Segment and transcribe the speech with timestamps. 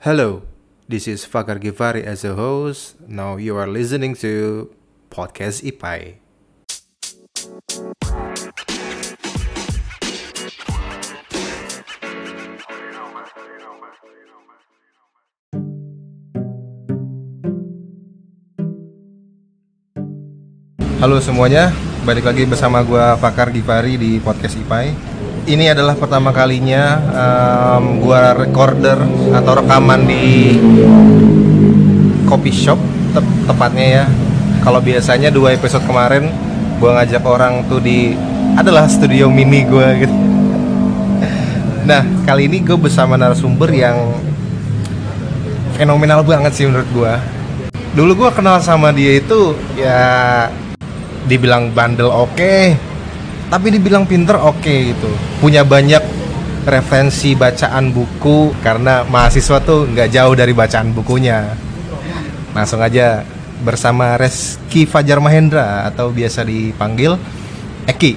[0.00, 0.48] Hello,
[0.88, 2.96] this is Fakar Givari as a host.
[3.04, 4.72] Now you are listening to
[5.12, 6.16] Podcast IPAI.
[20.96, 21.76] Halo semuanya,
[22.08, 25.09] balik lagi bersama gua Fakar Givari di Podcast IPAI.
[25.48, 29.00] Ini adalah pertama kalinya em, gua recorder
[29.32, 30.56] atau rekaman di
[32.28, 32.78] coffee shop
[33.16, 34.04] tep- tepatnya ya.
[34.60, 36.28] Kalau biasanya dua episode kemarin
[36.76, 38.12] gua ngajak orang tuh di
[38.54, 40.12] adalah studio mini gua gitu.
[41.80, 44.14] Nah, kali ini gue bersama narasumber yang
[45.74, 47.18] fenomenal banget sih menurut gua.
[47.96, 49.98] Dulu gua kenal sama dia itu ya
[51.26, 52.76] dibilang bandel oke
[53.50, 56.00] tapi dibilang pinter oke gitu punya banyak
[56.62, 61.50] referensi bacaan buku karena mahasiswa tuh nggak jauh dari bacaan bukunya
[62.52, 63.26] langsung aja
[63.60, 67.18] bersama Reski Fajar Mahendra atau biasa dipanggil
[67.86, 68.16] Eki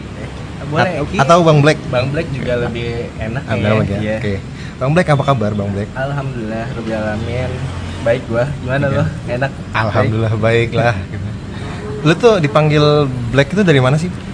[0.70, 1.18] Boleh, Eki.
[1.20, 3.54] atau Bang Black Bang Black juga lebih enak ya.
[3.54, 4.16] ya Iya.
[4.18, 4.34] oke
[4.80, 7.52] Bang Black apa kabar Bang Black Alhamdulillah, Rabbil Alamin.
[8.04, 8.44] Baik gua.
[8.60, 8.98] Gimana Iya.
[9.00, 9.04] lo?
[9.32, 9.52] Enak.
[9.72, 11.28] Alhamdulillah baik lah gitu.
[12.04, 12.84] lu tuh dipanggil
[13.32, 14.33] Black itu dari mana sih Baik.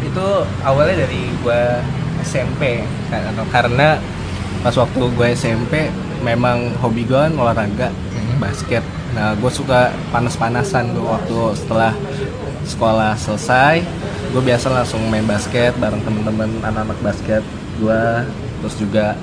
[0.00, 0.26] Itu
[0.60, 1.82] awalnya dari gua
[2.20, 3.98] SMP Kar- karena
[4.60, 5.90] pas waktu gua SMP
[6.20, 8.36] memang hobi gua kan olahraga, Mhm.
[8.38, 8.82] basket.
[9.08, 11.92] Nah, gue suka panas-panasan tuh waktu setelah
[12.62, 13.80] sekolah selesai,
[14.28, 17.42] gue biasa langsung main basket bareng temen-temen anak-anak basket
[17.78, 18.22] gua
[18.60, 19.16] terus juga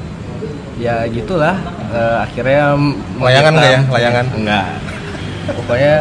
[0.76, 1.56] ya gitulah
[1.88, 2.76] eh, akhirnya
[3.16, 3.80] Layangan nggak ya?
[3.86, 4.26] Layangan?
[4.34, 4.66] enggak
[5.54, 5.96] pokoknya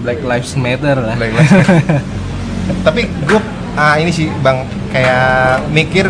[0.00, 1.52] Black Lives Matter lah Black Lives
[2.86, 3.40] tapi gue
[3.74, 4.62] ah ini sih bang.
[4.94, 6.06] Kayak mikir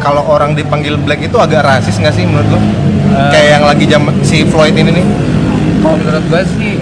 [0.00, 2.60] kalau orang dipanggil black itu agak rasis nggak sih menurut lo
[3.10, 3.30] Eh.
[3.34, 5.06] kayak yang lagi jam si Floyd ini nih.
[5.82, 6.78] Kalau menurut gue sih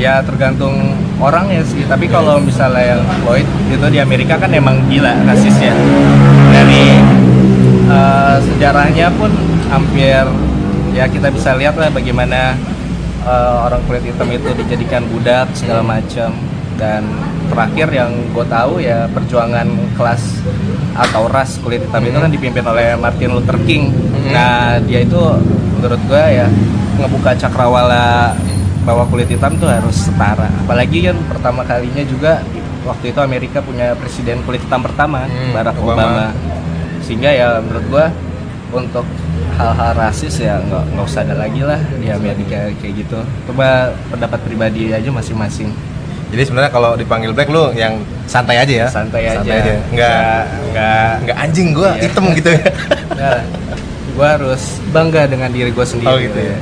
[0.00, 1.84] ya tergantung orangnya sih.
[1.84, 5.76] Tapi kalau misalnya yang Floyd itu di Amerika kan emang gila rasisnya
[6.48, 6.96] dari
[7.92, 9.30] eh, sejarahnya pun
[9.68, 10.24] hampir
[10.90, 12.56] ya kita bisa lihat lah bagaimana
[13.22, 16.32] eh, orang kulit hitam itu dijadikan budak segala macam
[16.80, 17.04] dan
[17.46, 20.22] terakhir yang gue tahu ya perjuangan kelas
[20.96, 24.32] atau ras kulit hitam itu kan dipimpin oleh Martin Luther King Mhm.
[24.32, 25.20] nah dia itu
[25.76, 26.48] menurut gue ya
[26.96, 28.32] ngebuka cakrawala
[28.80, 32.40] bahwa kulit hitam tuh harus setara apalagi kan pertama kalinya juga
[32.82, 36.00] waktu itu Amerika punya presiden kulit hitam pertama Hmm, Barack Obama.
[36.00, 36.26] Obama.
[37.00, 38.06] sehingga ya menurut gua
[38.70, 39.02] untuk
[39.52, 44.38] hal-hal rasis ya nggak nggak usah ada lagi lah di Amerika kayak gitu coba pendapat
[44.40, 45.74] pribadi aja masing-masing
[46.30, 47.98] jadi sebenarnya kalau dipanggil black lu yang
[48.30, 48.88] santai aja ya?
[48.88, 49.42] Santai aja.
[49.42, 52.02] nggak nggak nggak nggak anjing gue Iya.
[52.06, 52.62] hitam gitu ya.
[53.18, 53.40] Nggak.
[54.10, 56.10] gua harus bangga dengan diri gua sendiri.
[56.10, 56.56] Oh, gitu ya.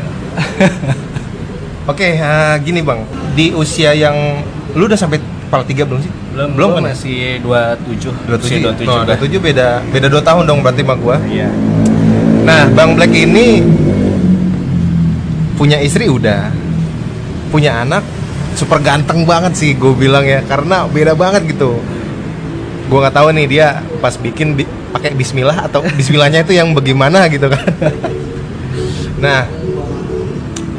[1.92, 3.00] oke ah, gini bang.
[3.36, 4.40] Di usia yang
[4.72, 6.12] lu udah sampai kepala tiga belum sih?
[6.32, 9.16] Belum belum gua kan masih 27 Usia 27 27 Oh, dah.
[9.20, 11.16] 27 beda beda 2 tahun dong berarti sama gua.
[11.28, 11.48] Iya.
[12.48, 13.60] Nah, Bang Black ini
[15.52, 16.48] punya istri udah,
[17.52, 18.00] punya anak
[18.58, 21.78] super ganteng banget sih gue bilang ya, karena beda banget gitu.
[22.90, 23.66] Gue nggak tahu nih dia
[24.02, 27.62] pas bikin bi- pakai Bismillah atau Bismillahnya itu yang bagaimana gitu kan.
[29.24, 29.46] nah,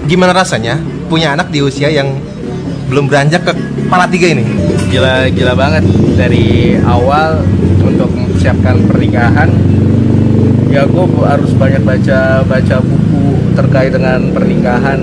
[0.03, 0.75] gimana rasanya
[1.07, 2.19] punya anak di usia yang
[2.91, 3.53] belum beranjak ke
[3.88, 4.44] kepala tiga ini?
[4.89, 5.85] gila gila banget
[6.18, 7.45] dari awal
[7.85, 9.53] untuk mempersiapkan pernikahan
[10.73, 14.97] ya gue harus banyak baca baca buku terkait dengan pernikahan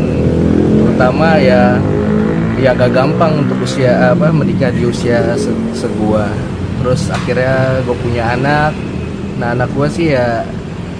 [0.74, 1.78] terutama ya
[2.56, 6.28] ya gak gampang untuk usia apa menikah di usia se segua.
[6.80, 8.72] Terus akhirnya gue punya anak.
[9.36, 10.44] Nah anak gue sih ya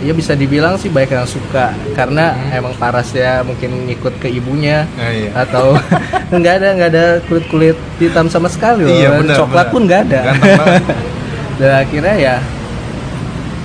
[0.05, 1.73] ya bisa dibilang sih banyak yang suka.
[1.97, 5.31] Karena emang parasnya mungkin ngikut ke ibunya Nah, iya.
[5.33, 5.77] atau
[6.37, 8.93] nggak ada nggak ada kulit kulit hitam sama sekali loh.
[8.93, 9.73] Iya, benar, coklat benar.
[9.73, 10.21] pun nggak ada.
[11.59, 12.37] Dan akhirnya ya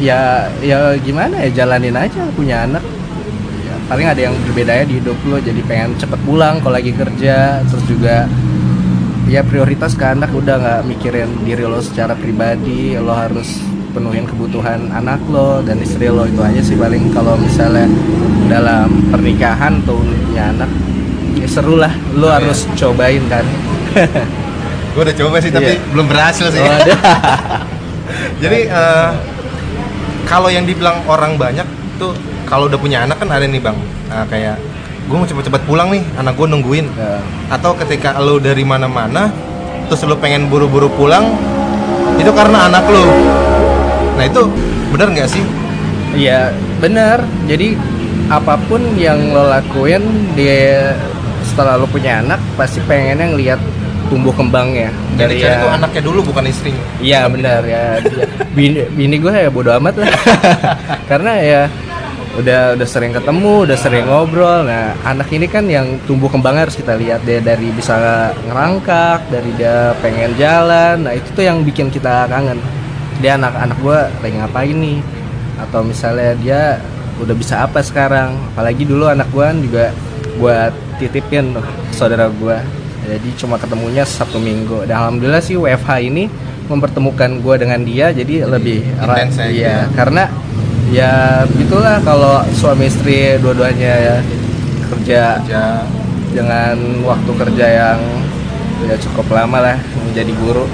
[0.02, 2.82] ya ya gimana ya jalanin aja punya anak
[3.92, 7.60] paling ada yang berbeda ya di hidup lo jadi pengen cepet pulang kalau lagi kerja
[7.60, 8.24] terus juga
[9.28, 13.60] ya prioritas ke anak udah nggak mikirin diri lo secara pribadi lo harus
[13.92, 17.84] penuhin kebutuhan anak lo dan istri lo itu aja sih paling kalau misalnya
[18.48, 20.72] dalam pernikahan tuh punya anak
[21.36, 22.40] ya seru lah lo Oh, iya.
[22.40, 23.44] harus cobain kan
[24.92, 25.88] Gue udah coba sih tapi Iya.
[25.96, 26.60] belum berhasil sih.
[26.60, 26.76] Oh.
[28.44, 29.10] Jadi eh,
[30.28, 31.64] kalau yang dibilang orang banyak
[31.96, 32.12] tuh
[32.52, 34.60] kalau udah punya anak kan ada nih bang, nah, kayak
[35.08, 36.84] gue mau cepet-cepet pulang nih, anak gue nungguin.
[36.92, 37.24] Ya.
[37.48, 39.32] Atau ketika lo dari mana-mana,
[39.88, 41.32] terus lo pengen buru-buru pulang,
[42.20, 43.08] itu karena anak lo.
[44.20, 44.52] Nah itu
[44.92, 45.44] bener nggak sih?
[46.12, 47.24] Iya benar.
[47.48, 47.80] Jadi
[48.28, 50.04] apa pun yang lo lakuin
[50.36, 50.48] di
[51.42, 53.60] setelah lo punya anak pasti pengennya ngelihat
[54.08, 56.84] tumbuh kembangnya Dari dari itu ya anaknya dulu bukan istrinya.
[57.00, 60.12] iya benar ya dia- bini, bini gue ya bodo amat lah
[61.12, 61.62] karena ya
[62.32, 64.64] udah udah sering ketemu udah sering ngobrol.
[64.64, 67.96] Nah anak ini kan yang tumbuh kembangnya harus kita lihat dia dari bisa
[68.48, 71.08] ngerangkak dari dia pengen jalan.
[71.08, 72.60] Nah itu tuh yang bikin kita kangen.
[73.20, 75.00] Dia anak-anak gue lagi ngapain nih?
[75.60, 76.62] Atau misalnya dia
[77.20, 78.34] udah bisa apa sekarang?
[78.56, 79.86] Apalagi dulu anak gue juga
[80.40, 82.58] buat titipin tuh saudara gue
[83.02, 84.88] jadi cuma ketemunya sabtu minggu.
[84.88, 86.32] Dan alhamdulillah sih WFH ini
[86.72, 89.78] mempertemukan gue dengan dia jadi lebih erat ya, gitu iya ya.
[89.92, 90.24] karena
[90.92, 94.16] ya begitulah kalau suami istri dua-duanya ya
[94.92, 95.88] kerja Ya,
[96.32, 98.00] dengan waktu kerja yang
[98.84, 99.78] ya cukup lama lah
[100.08, 100.66] menjadi guru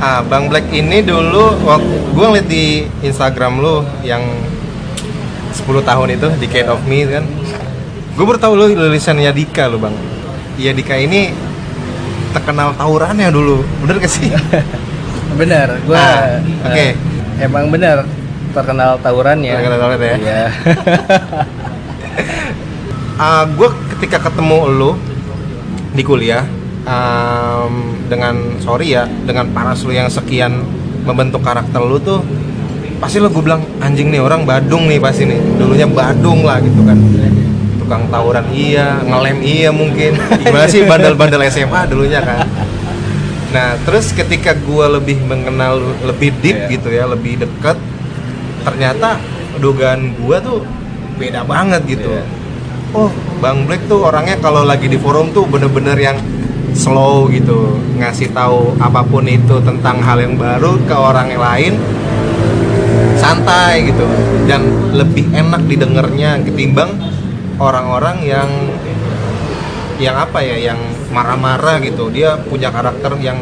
[0.00, 4.24] Ah, Bang Black ini dulu waktu gue ngeliat di Instagram lu yang
[5.52, 7.20] 10 tahun itu Decade of Me kan.
[8.16, 9.92] Gue baru tahu lu lulusan Yadika lu, Bang.
[10.56, 11.36] Yadika ini
[12.32, 13.60] terkenal tawurannya dulu.
[13.84, 14.32] Bener gak sih?
[15.40, 16.86] benar gue Ah, oke.
[17.36, 18.08] emang benar
[18.50, 20.16] terkenal tawurannya Terkenal tawuran ya?
[20.16, 20.42] Iya.
[23.20, 24.90] Ah, gue ketika ketemu lu
[25.92, 26.40] di kuliah
[26.88, 30.64] um, dengan sorry ya dengan paras lu yang sekian
[31.04, 32.24] membentuk karakter lu tuh
[32.96, 36.80] pasti lo gue bilang anjing nih orang Badung nih pasti nih dulunya Badung lah gitu
[36.80, 36.96] kan
[37.76, 42.48] tukang tawuran iya ngelem iya mungkin gimana sih bandel-bandel SMA dulunya kan
[43.50, 45.76] nah terus ketika gue lebih mengenal
[46.08, 46.72] lebih deep Iya.
[46.72, 47.76] gitu ya lebih dekat
[48.62, 49.20] ternyata
[49.60, 50.64] dugaan gue tuh
[51.20, 52.08] beda banget gitu.
[52.10, 52.24] Iya.
[52.96, 56.16] oh Bang Black tuh orangnya kalau lagi di forum tuh bener-bener yang
[56.72, 61.72] slow gitu ngasih tahu apa pun itu tentang hal yang baru ke orang yang lain
[63.20, 64.06] santai gitu.
[64.48, 66.96] Dan lebih enak didengarnya ketimbang
[67.60, 68.48] orang-orang yang
[70.00, 70.80] yang apa ya yang
[71.12, 72.08] marah-marah gitu.
[72.08, 73.36] Dia punya karakter yang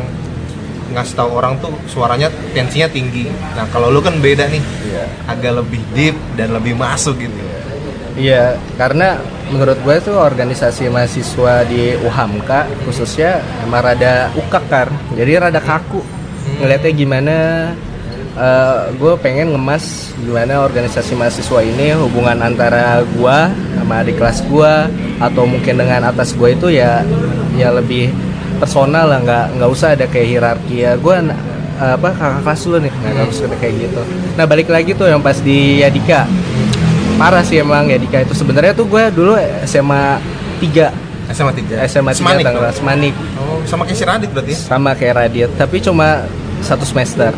[0.92, 3.28] ngasih tahu orang tuh suaranya tensinya tinggi.
[3.56, 4.62] Nah kalau lu kan beda nih.
[4.88, 5.04] Iya.
[5.28, 7.36] agak lebih deep dan lebih masuk gitu.
[8.18, 9.20] Iya, karena
[9.52, 16.02] menurut gue tuh organisasi mahasiswa di UHAMKA khususnya emang rada ukak kan, jadi rada kaku.
[16.58, 17.36] Ngeliatnya gimana,
[18.98, 23.38] gue pengen ngemas gimana organisasi mahasiswa ini hubungan antara gue
[23.78, 24.74] sama adik kelas gue
[25.22, 27.06] atau mungkin dengan atas gue itu ya
[27.54, 28.10] ya lebih
[28.58, 30.98] personal lah, nggak nggak usah ada kayak hierarki ya.
[30.98, 31.14] Gue
[31.78, 34.02] apa kakak kelas lu nih, nggak harus kayak gitu.
[34.34, 36.26] Nah balik lagi tuh yang pas di Yadika.
[37.18, 38.30] Parah sih emang ya Dika itu.
[38.30, 39.34] Sebenarnya tuh gue dulu
[39.66, 40.22] SMA
[40.62, 42.74] 3 SMA 3 SMA 3 Semanik Tangerang?
[42.78, 43.14] Semanik.
[43.42, 44.58] Oh sama kayak si Radit berarti ya?
[44.58, 46.24] sama kayak Radit tapi cuma
[46.62, 47.34] satu semester.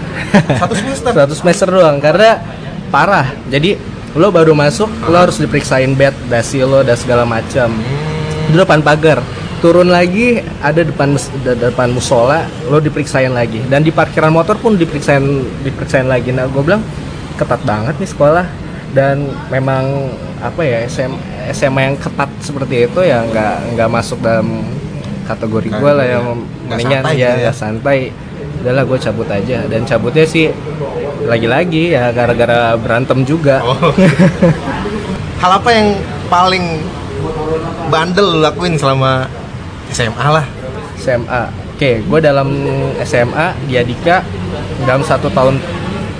[0.60, 1.12] Satu semester?
[1.24, 2.40] Satu semester doang karena
[2.92, 3.32] parah.
[3.48, 3.76] Jadi
[4.16, 7.72] lo baru masuk lo harus diperiksain bed dasi lo dan segala macam.
[7.72, 9.24] Hmm, di depan pagar
[9.60, 11.14] turun lagi ada depan
[11.44, 13.60] depan musola lo diperiksain lagi.
[13.68, 15.22] Dan di parkiran motor pun diperiksain
[15.62, 16.32] diperiksain lagi.
[16.32, 16.82] Nah gue bilang
[17.36, 18.46] ketat banget nih sekolah.
[18.90, 20.10] Dan memang
[20.42, 21.14] apa ya SM,
[21.54, 24.66] SMA yang ketat seperti itu ya nggak nggak masuk dalam
[25.28, 27.52] kategori gue lah yang Nggak mendingan ya gitu ya.
[27.54, 28.10] santai.
[28.60, 29.58] Udahlah gue cabut aja.
[29.70, 30.50] Dan cabutnya sih
[31.28, 33.62] lagi-lagi ya gara-gara berantem juga.
[33.62, 33.92] Oh.
[35.40, 35.88] Hal apa yang
[36.28, 36.82] paling
[37.88, 39.26] bandel lu lakuin selama
[39.90, 40.46] SMA lah
[41.00, 41.42] SMA.
[41.76, 42.48] Oke, gue dalam
[43.08, 44.20] SMA di Adika
[44.84, 45.56] dalam satu tahun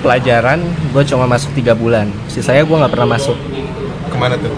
[0.00, 0.64] pelajaran
[0.96, 2.08] gue cuma masuk tiga bulan.
[2.32, 3.36] Sisanya gue nggak pernah masuk.
[4.10, 4.50] ke mana tuh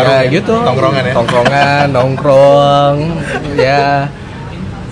[0.00, 0.54] ya gitu.
[0.64, 2.96] tongkrongan ya Tongkrongan, nongkrong,
[3.68, 4.08] ya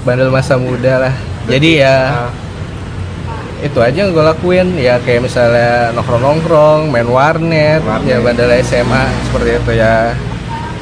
[0.05, 1.15] bandel masa muda lah.
[1.49, 2.33] Jadi ya Nah,
[3.61, 8.09] itu aja yang gue lakuin ya kayak misalnya nongkrong nongkrong main warnet, Warnet.
[8.09, 10.17] ya bandel SMA seperti itu ya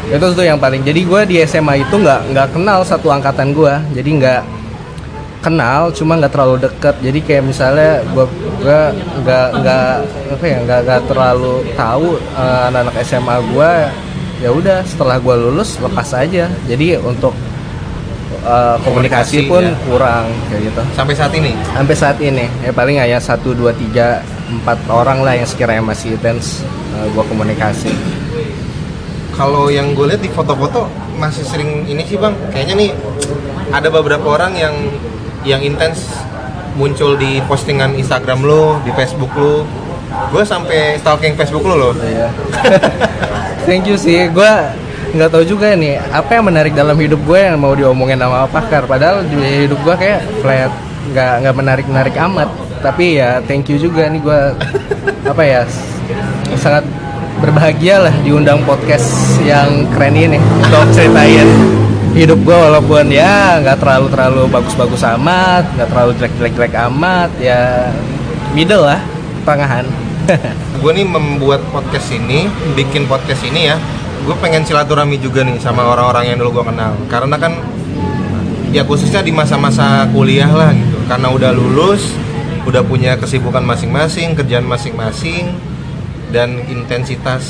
[0.09, 3.75] itu tuh yang paling jadi gue di SMA itu nggak nggak kenal satu angkatan gue
[3.93, 4.43] jadi nggak
[5.39, 6.95] kenal cuma nggak terlalu deket.
[7.01, 8.27] Jadi kayak misalnya gue
[8.61, 8.81] gue
[9.23, 9.93] nggak nggak
[10.35, 13.73] apa ya nggak nggak terlalu tahu eh, anak-anak SMA gue
[14.39, 16.51] ya udah setelah gue lulus lepas aja.
[16.67, 17.35] Jadi untuk
[18.45, 19.75] eh, komunikasi, Komunikasi, pun ya.
[19.87, 20.83] kurang kayak gitu.
[20.95, 21.53] Sampai saat ini?
[21.75, 22.45] Sampai saat ini.
[22.63, 26.65] Ya paling hanya satu dua tiga empat orang lah yang sekiranya masih intens
[26.97, 27.93] uh, gua komunikasi
[29.39, 32.35] kalau yang gue lihat di foto-foto masih sering ini sih bang.
[32.51, 32.91] Kayaknya nih
[33.71, 34.75] ada beberapa orang yang
[35.47, 36.11] yang intens
[36.75, 39.63] muncul di postingan Instagram lo di Facebook lo
[40.35, 41.93] gue sampai stalking Facebook lo loh.
[41.95, 42.29] Iya.
[43.71, 44.27] thank you sih.
[44.35, 44.75] Gua
[45.15, 48.85] nggak tahu juga nih apa yang menarik dalam hidup gue yang mau diomongin sama pakar
[48.85, 50.69] padahal di hidup gua kayak flat
[51.15, 52.51] nggak nggak menarik menarik amat.
[52.83, 54.59] Tapi ya thank you juga nih gua
[55.31, 55.63] apa ya
[56.59, 56.83] sangat
[57.39, 60.39] berbahagia lah diundang podcast yang keren ini.
[60.39, 61.49] Untuk ceritain.
[62.13, 67.93] Hidup gue walaupun ya nggak terlalu terlalu bagus-bagus amat nggak terlalu jelek-jelek amat ya
[68.57, 68.99] middle lah
[69.47, 69.87] tangahan
[70.83, 73.77] gue nih membuat podcast ini bikin podcast ini ya
[74.29, 76.93] gue pengen silaturahmi juga nih sama orang-orang yang dulu gue kenal.
[77.09, 77.57] Karena kan
[78.75, 81.01] ya khususnya di masa-masa kuliah lah gitu.
[81.09, 82.13] Karena udah lulus
[82.69, 85.57] udah punya kesibukan masing-masing kerjaan masing-masing
[86.29, 87.43] dan intensitas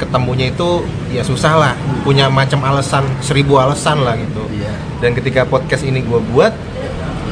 [0.00, 1.74] ketemunya itu ya susah lah.
[2.06, 4.44] Punya macam alasan seribu alasan lah gitu.
[4.50, 4.72] Iya.
[5.00, 6.52] dan ketika podcast ini gue buat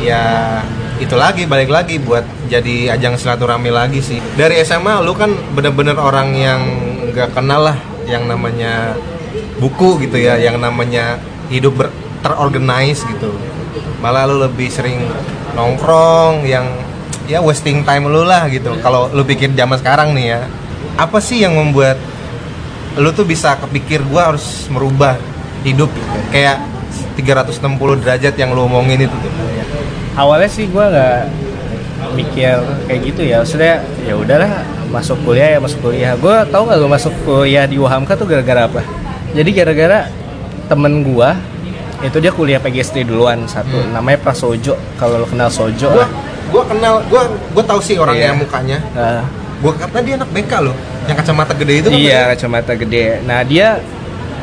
[0.01, 0.25] ya
[0.99, 4.19] itu lagi balik lagi buat jadi ajang silaturahmi lagi sih.
[4.35, 6.61] Dari SMA lu kan bener-bener orang yang
[7.13, 7.79] nggak kenal lah
[8.09, 8.97] yang namanya
[9.61, 11.21] buku gitu ya yang namanya
[11.53, 13.31] hidup ber- terorganize gitu.
[14.01, 14.99] Malah lu lebih sering
[15.55, 16.67] nongkrong yang
[17.29, 18.75] ya wasting time lu lah gitu.
[18.81, 20.41] Kalau lu pikir zaman sekarang nih ya
[20.99, 21.95] apa sih yang membuat
[22.99, 25.15] lu tuh bisa kepikir gua harus merubah
[25.63, 25.89] hidup?
[26.35, 26.59] Kayak
[27.15, 29.33] 360 derajat yang lu omongin itu tuh.
[30.19, 31.19] Awalnya sih gue nggak
[32.15, 32.59] mikir
[32.91, 33.37] kayak gitu ya.
[33.43, 34.51] Maksudnya ya udahlah
[34.91, 36.19] masuk kuliah ya masuk kuliah.
[36.19, 38.83] Gue tau gak gue masuk kuliah di Wahamka tuh gara-gara apa?
[39.31, 40.11] Jadi gara-gara
[40.67, 41.31] temen gue
[41.99, 43.79] itu dia kuliah PGSD duluan satu.
[43.79, 43.95] Hmm.
[43.95, 46.11] namanya Prasojo kalau lo kenal Sojo gua lah.
[46.51, 48.39] gua kenal gua gua tahu sih orangnya Iya.
[48.39, 48.79] mukanya.
[48.95, 49.23] Nah,
[49.59, 50.77] gua kata dia anak BK loh
[51.09, 53.25] yang kacamata gede itu kan iya kacamata gede.
[53.25, 53.81] Nah dia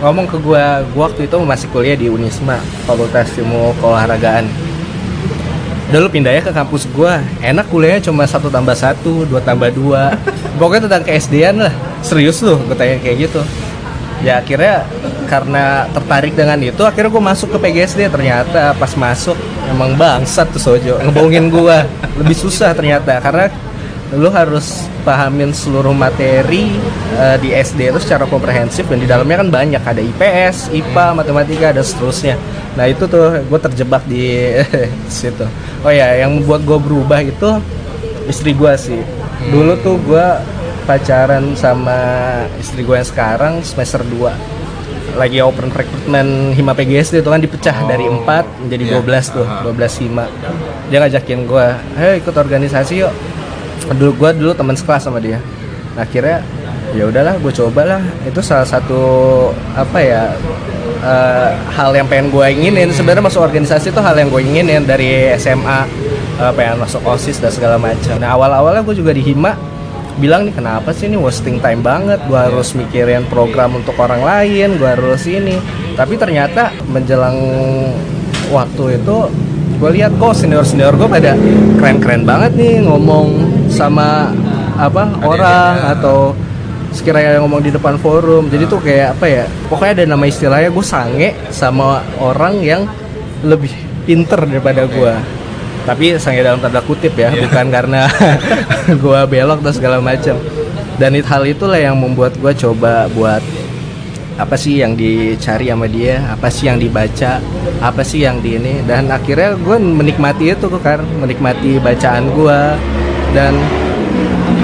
[0.01, 4.49] ngomong ke gue gue waktu itu masih kuliah di Unisma Fakultas Ilmu Keolahragaan.
[5.93, 7.21] Dulu pindah ya ke kampus gua.
[7.39, 10.17] Enak kuliahnya cuma satu tambah satu dua tambah dua.
[10.59, 11.73] Pokoknya tentang keSD-an lah.
[12.01, 13.41] Serius loh gue tanya kayak gitu.
[14.25, 14.89] Ya akhirnya
[15.29, 19.37] karena tertarik dengan itu akhirnya gue masuk ke PGSD ternyata pas masuk
[19.69, 21.85] emang bangsat tuh Sojo ngebohongin gua.
[22.19, 23.53] Lebih susah ternyata karena
[24.13, 26.69] lu harus pahamin seluruh materi
[27.17, 31.73] eh, di SD itu secara komprehensif dan di dalamnya kan banyak ada IPS, IPA, matematika
[31.73, 32.35] dan seterusnya.
[32.77, 34.45] Nah itu tuh gue terjebak di
[35.09, 35.45] situ.
[35.81, 37.49] Oh ya, yang membuat gue berubah itu
[38.29, 39.01] istri gue sih.
[39.49, 40.25] Dulu tuh gue
[40.85, 41.97] pacaran sama
[42.61, 44.53] istri gue yang sekarang semester 2
[45.15, 48.99] lagi open recruitment Hima PGSD itu kan dipecah Oh, dari 4 menjadi iya.
[48.99, 49.63] 12 tuh, Aha.
[49.63, 50.25] 12 Hima.
[50.91, 53.13] Dia ngajakin gue, "Hei, ikut organisasi yuk."
[53.93, 55.37] Dulu gua dulu teman sekelas sama dia.
[55.93, 56.41] Nah, akhirnya
[56.95, 58.01] ya udahlah, gue cobalah.
[58.25, 59.01] Itu salah satu
[59.77, 60.33] apa ya
[61.03, 62.89] eh, hal yang pengen gue inginin.
[62.89, 65.85] Sebenarnya masuk organisasi itu hal yang gue inginin dari SMA.
[66.35, 68.19] eh, pengen masuk osis dan segala macam.
[68.19, 69.55] Nah awal-awalnya gue juga di Hima
[70.15, 74.79] bilang nih kenapa sih ini wasting time banget gue harus mikirin program untuk orang lain
[74.79, 75.59] gue harus ini
[75.99, 77.35] tapi ternyata menjelang
[78.47, 79.17] waktu itu
[79.75, 81.35] gue lihat kok senior senior gue pada
[81.75, 83.27] keren keren banget nih ngomong
[83.75, 84.31] sama
[84.79, 86.31] apa orang atau
[86.95, 88.47] sekiranya ngomong di depan forum.
[88.47, 92.87] Jadi tuh kayak apa ya pokoknya ada nama istilahnya gue sange sama orang yang
[93.43, 93.71] lebih
[94.07, 95.13] pinter daripada gue
[95.85, 97.45] tapi sange dalam tanda kutip ya Iya.
[97.45, 98.09] bukan karena
[99.05, 100.33] gue belok dan segala macam
[100.97, 103.43] dan it, hal itulah yang membuat gue coba buat
[104.35, 107.39] apa sih yang dicari sama dia apa sih yang dibaca
[107.79, 108.83] apa sih yang di ini.
[108.83, 112.59] Dan akhirnya gue menikmati itu kan menikmati bacaan gue
[113.35, 113.51] dan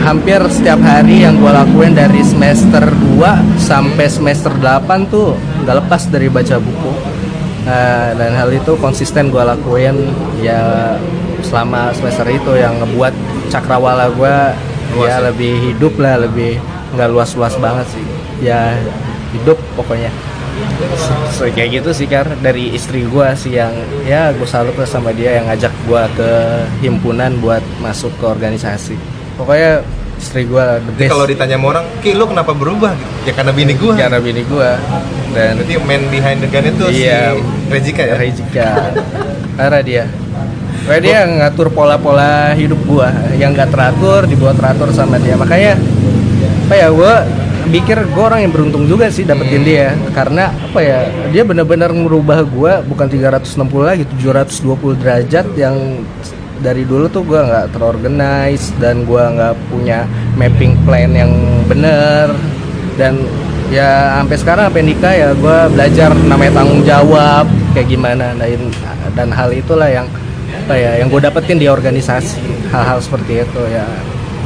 [0.08, 2.88] hampir setiap hari yang gue lakuin dari semester
[3.20, 5.36] 2 sampai semester 8 tuh
[5.68, 6.94] nggak lepas dari baca buku.
[7.68, 10.10] Nah, dan hal itu konsisten gue lakuin
[10.42, 10.96] ya
[11.46, 13.14] selama semester itu yang ngebuat
[13.54, 14.36] cakrawala gue
[14.98, 15.30] ya ya?
[15.30, 16.58] lebih hidup lah lebih
[16.96, 18.06] nggak luas-luas banget sih.
[18.42, 18.80] Ya
[19.36, 20.10] hidup pokoknya
[21.32, 23.72] so, kayak gitu sih kar dari istri gue sih yang
[24.04, 26.32] ya gue salut lah sama dia yang ngajak gue ke
[26.84, 28.96] himpunan buat masuk ke organisasi
[29.40, 29.82] pokoknya
[30.22, 32.94] istri gue the best kalau ditanya sama orang, Ki lu kenapa berubah?
[32.94, 33.26] Gitu.
[33.26, 33.94] Ya karena bini gua.
[33.98, 34.70] karena bini gue
[35.34, 37.34] dan Berarti man behind the gun itu Iya.
[37.34, 38.16] si Rejika ya?
[38.20, 38.70] Rejika
[39.58, 40.06] karena dia
[40.82, 45.78] Kayak dia yang ngatur pola-pola hidup gua yang nggak teratur dibuat teratur sama dia makanya
[46.68, 47.22] apa ya gua
[47.72, 49.68] pikir gua orang yang beruntung juga sih dapetin Hmm.
[49.68, 49.88] dia.
[50.12, 56.04] Karena apa ya dia benar-benar merubah gua bukan 360 lagi 720 derajat yang
[56.62, 61.32] dari dulu tuh gua nggak terorganize dan gua nggak punya mapping plan yang
[61.66, 62.36] bener.
[63.00, 63.24] Dan
[63.72, 68.68] ya sampai sekarang sampai nikah ya gue belajar namanya tanggung jawab kayak gimana dan
[69.16, 70.04] dan hal itulah yang
[70.68, 73.88] apa ya yang gue dapetin di organisasi hal-hal seperti itu ya.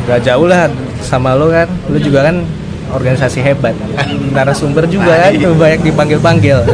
[0.06, 0.70] Gak jauh lah
[1.02, 1.66] sama lo kan.
[1.90, 2.46] Lo juga kan
[2.94, 3.74] organisasi hebat
[4.36, 6.60] narasumber juga kan tuh banyak dipanggil panggil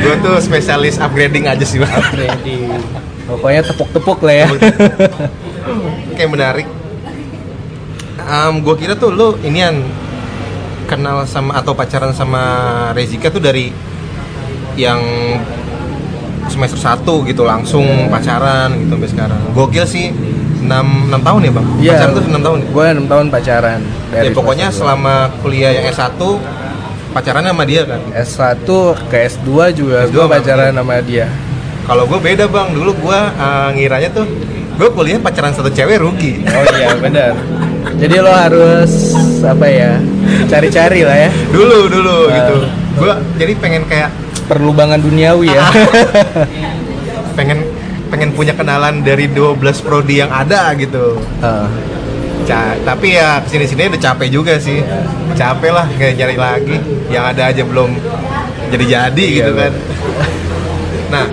[0.00, 1.92] Gua tuh spesialis upgrading aja sih, Bang.
[2.16, 2.72] Ready.
[3.28, 4.46] pokoknya tepuk-tepuk lah ya
[6.16, 6.66] Kayak menarik.
[8.24, 9.84] Um, gua kira tuh lu inian
[10.88, 12.42] kenal sama atau pacaran sama
[12.96, 13.70] Rezika tuh dari
[14.74, 14.98] yang
[16.50, 19.40] semester 1 gitu langsung pacaran gitu sampai sekarang.
[19.54, 20.10] Gokil sih
[20.70, 21.66] 6, 6 tahun ya bang?
[21.76, 21.90] Iya.
[21.92, 22.68] Pacaran tuh 6 tahun ya?
[22.70, 23.80] Gue 6 tahun pacaran.
[24.10, 26.14] Ya, pokoknya selama kuliah yang S1
[27.10, 28.00] pacarannya sama dia kan?
[28.00, 28.22] dua.
[28.22, 28.68] S1
[29.10, 30.78] ke S2 juga S2 gue pacaran dia.
[30.78, 31.26] sama dia.
[31.80, 34.26] Kalau gue beda bang, dulu gue uh, ngiranya tuh
[34.70, 36.46] gue kuliah pacaran satu cewek rugi.
[36.46, 37.34] Oh iya benar.
[37.98, 39.12] Jadi lo harus
[39.42, 39.98] apa ya
[40.46, 42.34] cari-cari lah ya dulu dulu Ah.
[42.38, 42.56] gitu.
[42.96, 44.08] Gue jadi pengen kayak
[44.46, 45.64] perlubangan duniawi ya.
[47.38, 47.58] pengen
[48.10, 51.16] pengen punya kenalan dari 12 prodi yang ada gitu.
[51.40, 51.70] Ah.
[52.44, 54.82] Ca tapi ya ke sini sini udah capek juga sih.
[55.38, 56.76] Capek lah kayak nyari lagi.
[57.08, 57.90] Yang ada aja belum
[58.70, 59.72] jadi jadi Iya, gitu kan.
[61.10, 61.26] Nah,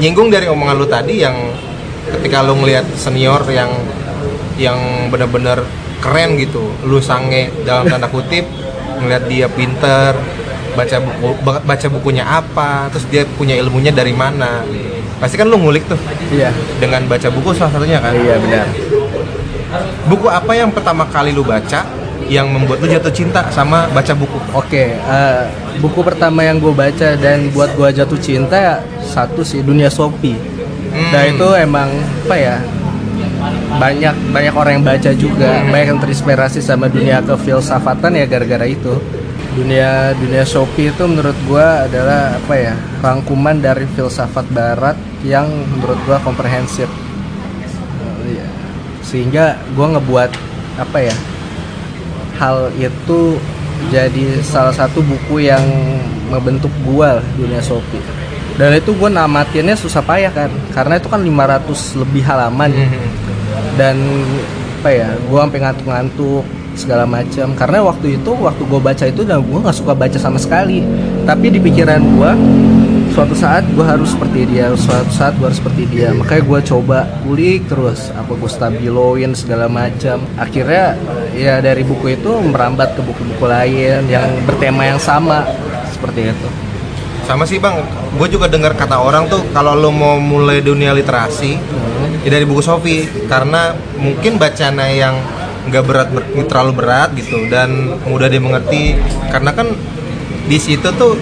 [0.00, 1.36] nyinggung dari omongan lu tadi yang
[2.18, 3.70] ketika lu ngelihat senior yang
[4.56, 5.64] yang bener-bener
[6.00, 8.44] keren gitu, lu sange dalam tanda kutip
[9.00, 10.16] ngelihat dia pinter,
[10.76, 14.64] baca buku ba- baca bukunya apa, terus dia punya ilmunya dari mana.
[15.20, 16.00] Pasti kan lu ngulik tuh
[16.32, 16.48] Iya.
[16.80, 18.16] dengan baca buku salah satunya kan.
[18.16, 18.66] Iya benar.
[20.08, 21.84] Buku apa yang pertama kali lu baca
[22.26, 24.38] yang membuat lu jatuh cinta sama baca buku?
[24.50, 25.42] Oke, eh,
[25.78, 30.34] buku pertama yang gue baca dan buat gue jatuh cinta satu sih Dunia Sopi.
[30.90, 31.10] Hmm.
[31.12, 31.88] Nah itu emang
[32.26, 32.56] apa ya
[33.70, 35.70] banyak banyak orang yang baca juga, Hmm.
[35.70, 38.94] banyak yang terinspirasi sama dunia kefilsafatan ya gara-gara itu.
[39.50, 44.94] Dunia dunia Shopee itu menurut gua adalah apa ya rangkuman dari filsafat Barat
[45.26, 46.86] yang menurut gua komprehensif.
[46.86, 48.46] Eh, iya.
[49.02, 50.30] Sehingga gua ngebuat
[50.78, 51.16] apa ya
[52.38, 53.36] hal itu
[53.90, 55.62] jadi salah satu buku yang
[56.30, 58.00] membentuk gua lah, dunia Shopee.
[58.60, 63.08] Dan itu gue namatinnya susah payah kan, karena itu kan 500 lebih halaman Hmm.
[63.80, 63.96] dan
[64.80, 67.52] apa ya gue sampai ngantuk-ngantuk segala macam.
[67.54, 70.82] Karena waktu itu waktu gue baca itu dan gue nggak suka baca sama sekali.
[71.24, 72.30] Tapi di pikiran gue
[73.10, 76.14] suatu saat gue harus seperti dia suatu saat gue harus seperti dia.
[76.14, 80.22] Makanya gue coba kulik terus apa gue stabiloin segala macam.
[80.38, 80.94] Akhirnya
[81.34, 85.46] ya dari buku itu merambat ke buku-buku lain yang bertema yang sama
[85.90, 86.48] seperti itu.
[87.28, 87.78] Sama sih bang,
[88.18, 91.54] gue juga dengar kata orang tuh kalau lo mau mulai dunia literasi
[92.26, 95.14] ya dari buku Sofi karena mungkin bacanya yang
[95.66, 97.68] nggak berat ber- terlalu berat gitu dan
[98.04, 98.96] mudah dimengerti
[99.28, 99.68] karena kan
[100.44, 101.14] di situ tuh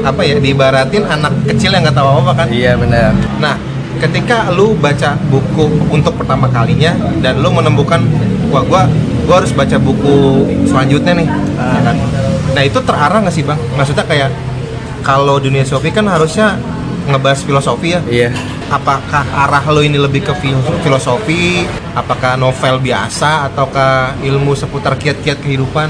[0.00, 3.58] apa ya diibaratin anak kecil yang nggak tahu apa kan iya benar Nah,
[3.96, 8.00] ketika lu baca buku untuk pertama kalinya dan lu menemukan
[8.48, 8.82] wah gua
[9.26, 11.28] gua harus baca buku selanjutnya nih.
[11.58, 11.96] ya kan?
[12.54, 13.58] Nah, itu terarah nggak sih, Bang?
[13.74, 14.30] Maksudnya kayak
[15.02, 16.54] kalau dunia Sofi kan harusnya
[17.06, 18.00] ngebahas filosofi ya.
[18.06, 18.28] iya
[18.66, 21.66] Apakah arah lo ini lebih ke fil- filosofi?
[21.96, 25.88] Apakah novel biasa ataukah ilmu seputar kiat-kiat kehidupan?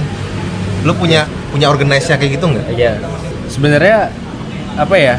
[0.87, 2.67] Lu punya punya organisasi kayak gitu nggak?
[2.79, 3.03] Iya.
[3.51, 4.15] Sebenarnya
[4.79, 5.19] apa ya?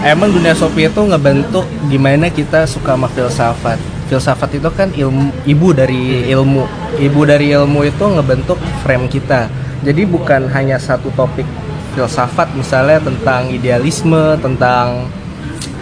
[0.00, 3.76] Emang dunia Sopi itu ngebentuk gimana kita suka sama filsafat.
[4.08, 6.64] Filsafat itu kan ilmu ibu dari ilmu.
[6.96, 9.52] Ibu dari ilmu itu ngebentuk frame kita.
[9.84, 11.44] Jadi bukan hanya satu topik
[11.92, 15.12] filsafat misalnya tentang idealisme, tentang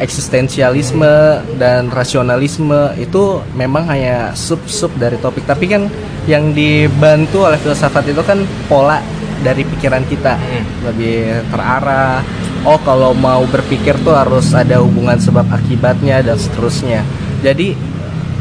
[0.03, 5.46] eksistensialisme dan rasionalisme itu memang hanya sub-sub dari topik.
[5.46, 5.87] Tapi kan
[6.27, 8.98] yang dibantu oleh filsafat itu kan pola
[9.44, 10.35] dari pikiran kita.
[10.35, 10.64] Hmm.
[10.90, 12.20] lebih terarah.
[12.64, 17.05] Oh kalau mau berpikir tuh harus ada hubungan sebab akibatnya dan seterusnya.
[17.44, 17.77] Jadi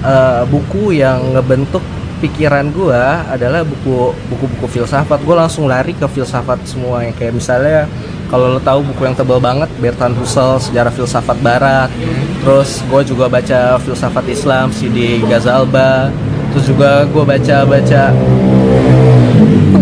[0.04, 1.84] eh, buku yang ngebentuk
[2.24, 5.20] pikiran gua adalah buku buku-buku filsafat.
[5.28, 7.84] Gue langsung lari ke filsafat semua yang kayak misalnya
[8.32, 11.92] kalau lo tahu buku yang tebal banget Bertrand Russell sejarah filsafat barat.
[12.40, 16.08] Terus gue juga baca filsafat Islam Sidi Ghazalba.
[16.56, 18.04] Terus juga gue baca baca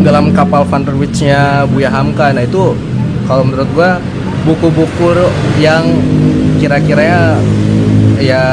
[0.02, 2.34] tenggelam kapal Van der Witch-nya Buya Hamka.
[2.34, 2.74] Nah itu
[3.30, 4.02] kalau menurut gua
[4.50, 5.14] buku-buku
[5.62, 5.86] yang
[6.58, 7.38] kira-kira
[8.18, 8.44] ya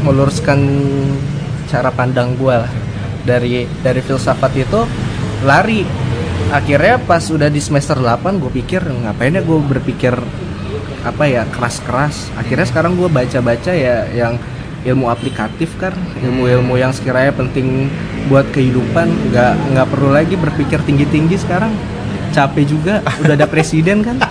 [0.00, 0.64] meluruskan
[1.68, 2.72] cara pandang gua lah
[3.26, 4.86] dari dari filsafat itu
[5.42, 5.82] lari.
[6.54, 10.14] Akhirnya pas udah di semester 8 gue pikir ngapain ya gue berpikir
[11.02, 12.30] apa ya keras-keras?
[12.38, 14.38] Akhirnya sekarang gue baca-baca ya yang
[14.86, 15.90] ilmu aplikatif kan
[16.22, 17.90] ilmu-ilmu yang sekiranya penting
[18.30, 19.34] buat kehidupan.
[19.34, 21.74] Nggak nggak perlu lagi berpikir tinggi-tinggi sekarang.
[22.30, 22.94] Capek juga
[23.26, 24.22] udah ada presiden kan.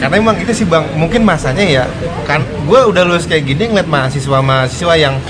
[0.00, 1.84] Karena emang itu sih bang mungkin masanya ya
[2.24, 5.20] kan gue udah lulus kayak gini ngeliat mahasiswa mahasiswa yang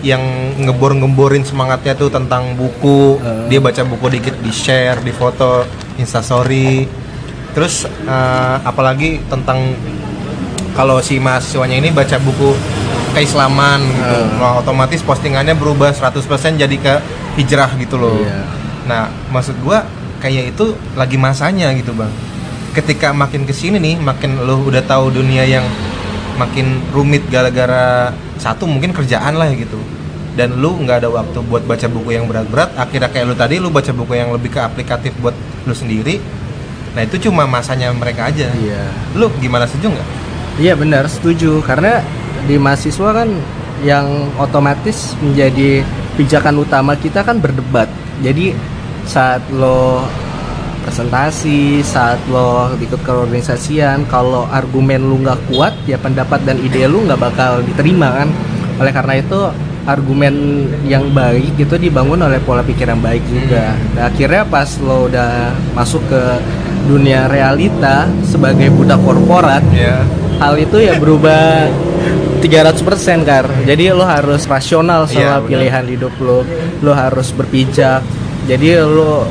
[0.00, 0.22] yang
[0.62, 3.50] ngebor-ngemborin semangatnya tuh tentang buku Eh.
[3.50, 5.66] dia baca buku dikit di share di foto
[5.98, 6.86] instastory
[7.50, 9.74] terus eh, apalagi tentang
[10.78, 12.54] kalau si mahasiswanya ini baca buku
[13.16, 14.38] keislaman gitu Eh.
[14.38, 16.94] Nah, otomatis postingannya berubah 100% jadi ke
[17.34, 18.14] hijrah gitu loh.
[18.22, 18.46] Iya.
[18.86, 19.02] Nah,
[19.34, 19.82] maksud gua
[20.18, 22.10] kayak itu lagi masanya gitu, Bang.
[22.74, 25.66] Ketika makin ke sini nih, makin lo udah tahu dunia yang
[26.38, 29.76] makin rumit gara-gara satu mungkin kerjaan lah gitu.
[30.38, 33.74] Dan lu nggak ada waktu buat baca buku yang berat-berat, akhirnya kayak lu tadi lu
[33.74, 35.34] baca buku yang lebih ke aplikatif buat
[35.66, 36.22] lu sendiri.
[36.94, 38.46] Nah, itu cuma masanya mereka aja.
[38.54, 38.86] Iya.
[39.18, 40.08] Lu gimana setuju nggak?
[40.62, 41.58] Iya benar, setuju.
[41.66, 42.02] Karena
[42.46, 43.28] di mahasiswa kan
[43.82, 45.82] yang otomatis menjadi
[46.14, 47.90] pijakan utama kita kan berdebat.
[48.22, 48.54] Jadi
[49.06, 50.06] saat lo
[50.88, 57.04] presentasi, saat lo ikut keorganisasian, kalau argumen lu nggak kuat, ya pendapat dan ide lu
[57.04, 58.28] nggak bakal diterima kan.
[58.80, 59.52] Oleh karena itu
[59.84, 63.76] argumen yang baik itu dibangun oleh pola pikir yang baik juga.
[63.92, 66.22] Nah, akhirnya pas lo udah masuk ke
[66.88, 70.00] dunia realita sebagai budak korporat, Ya.
[70.40, 71.68] hal itu ya berubah
[72.40, 75.48] 300% kar jadi lo harus rasional Iya, soal benar.
[75.50, 76.46] pilihan hidup lo
[76.80, 78.00] lo harus berpijak
[78.46, 79.26] jadi lo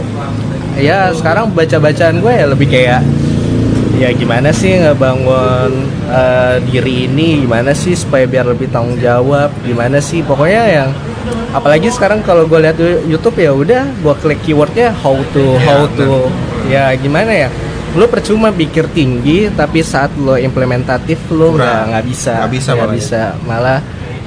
[0.78, 3.02] ya sekarang baca bacaan gue ya lebih kayak
[3.98, 5.72] ya gimana sih ngebangun
[6.08, 7.42] eh, diri ini?
[7.44, 9.50] Gimana sih supaya biar lebih tanggung jawab?
[9.66, 10.22] Gimana sih?
[10.22, 10.90] Pokoknya yang
[11.52, 12.78] apalagi sekarang kalau gue lihat
[13.10, 16.12] YouTube ya udah gue klik keywordnya how to Iya, how to.
[16.70, 17.50] ya gimana ya?
[17.98, 22.34] Lo percuma pikir tinggi tapi saat lo implementatif lo nggak nggak bisa.
[22.46, 22.94] Nggak bisa malah ya.
[22.94, 23.22] bisa.
[23.50, 23.80] Malah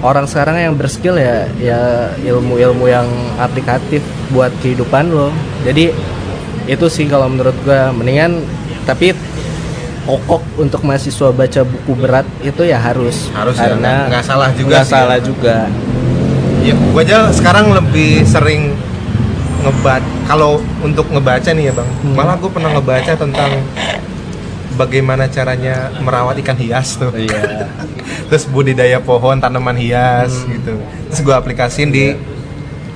[0.02, 1.80] orang sekarang yang berskill ya ya
[2.26, 3.06] ilmu-ilmu yang
[3.38, 4.02] aplikatif
[4.34, 5.30] buat kehidupan lo.
[5.62, 5.94] Jadi
[6.70, 7.90] itu sih kalau menurut gua.
[7.90, 8.46] Mendingan
[8.82, 9.10] tapi
[10.00, 13.28] pokok untuk mahasiswa baca buku berat itu ya harus.
[13.30, 14.88] Harus ya, karena nggak- nggak salah juga nggak ya.
[14.88, 15.56] salah juga.
[16.60, 18.76] Ya, gua aja sekarang lebih sering
[19.60, 21.88] ngebaca kalau untuk ngebaca nih ya bang.
[22.00, 22.14] Hmm.
[22.14, 23.50] malah gue pernah ngebaca tentang
[24.72, 27.12] bagaimana caranya merawat ikan hias tuh.
[27.12, 27.68] Iya.
[28.28, 30.54] Terus budidaya pohon tanaman hias Hmm.
[30.54, 30.74] gitu.
[31.08, 32.16] Terus gue aplikasiin di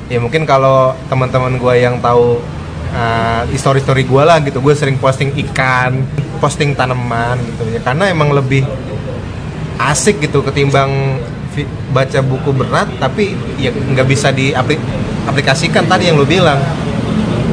[0.06, 2.40] ya mungkin kalau teman-teman gue yang tahu
[2.94, 4.62] uh, story story gue lah gitu.
[4.62, 6.00] Gue sering posting ikan
[6.38, 7.80] posting tanaman gitu ya.
[7.82, 8.64] Karena emang lebih
[9.74, 11.18] asik gitu ketimbang
[11.94, 16.58] baca buku berat tapi ya nggak bisa diaplikasikan tadi yang lu bilang.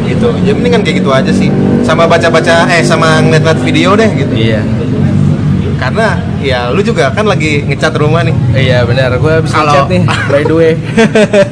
[0.06, 0.28] Gitu.
[0.46, 1.50] Ya mendingan kayak gitu aja sih.
[1.82, 4.34] Sama baca-baca eh sama ngeliat-ngeliat video deh gitu.
[4.34, 4.62] Iya.
[5.82, 8.36] Karena ya lu juga kan lagi ngecat rumah nih.
[8.54, 9.18] Iya benar.
[9.18, 10.74] Gua bisa chat nih by the way.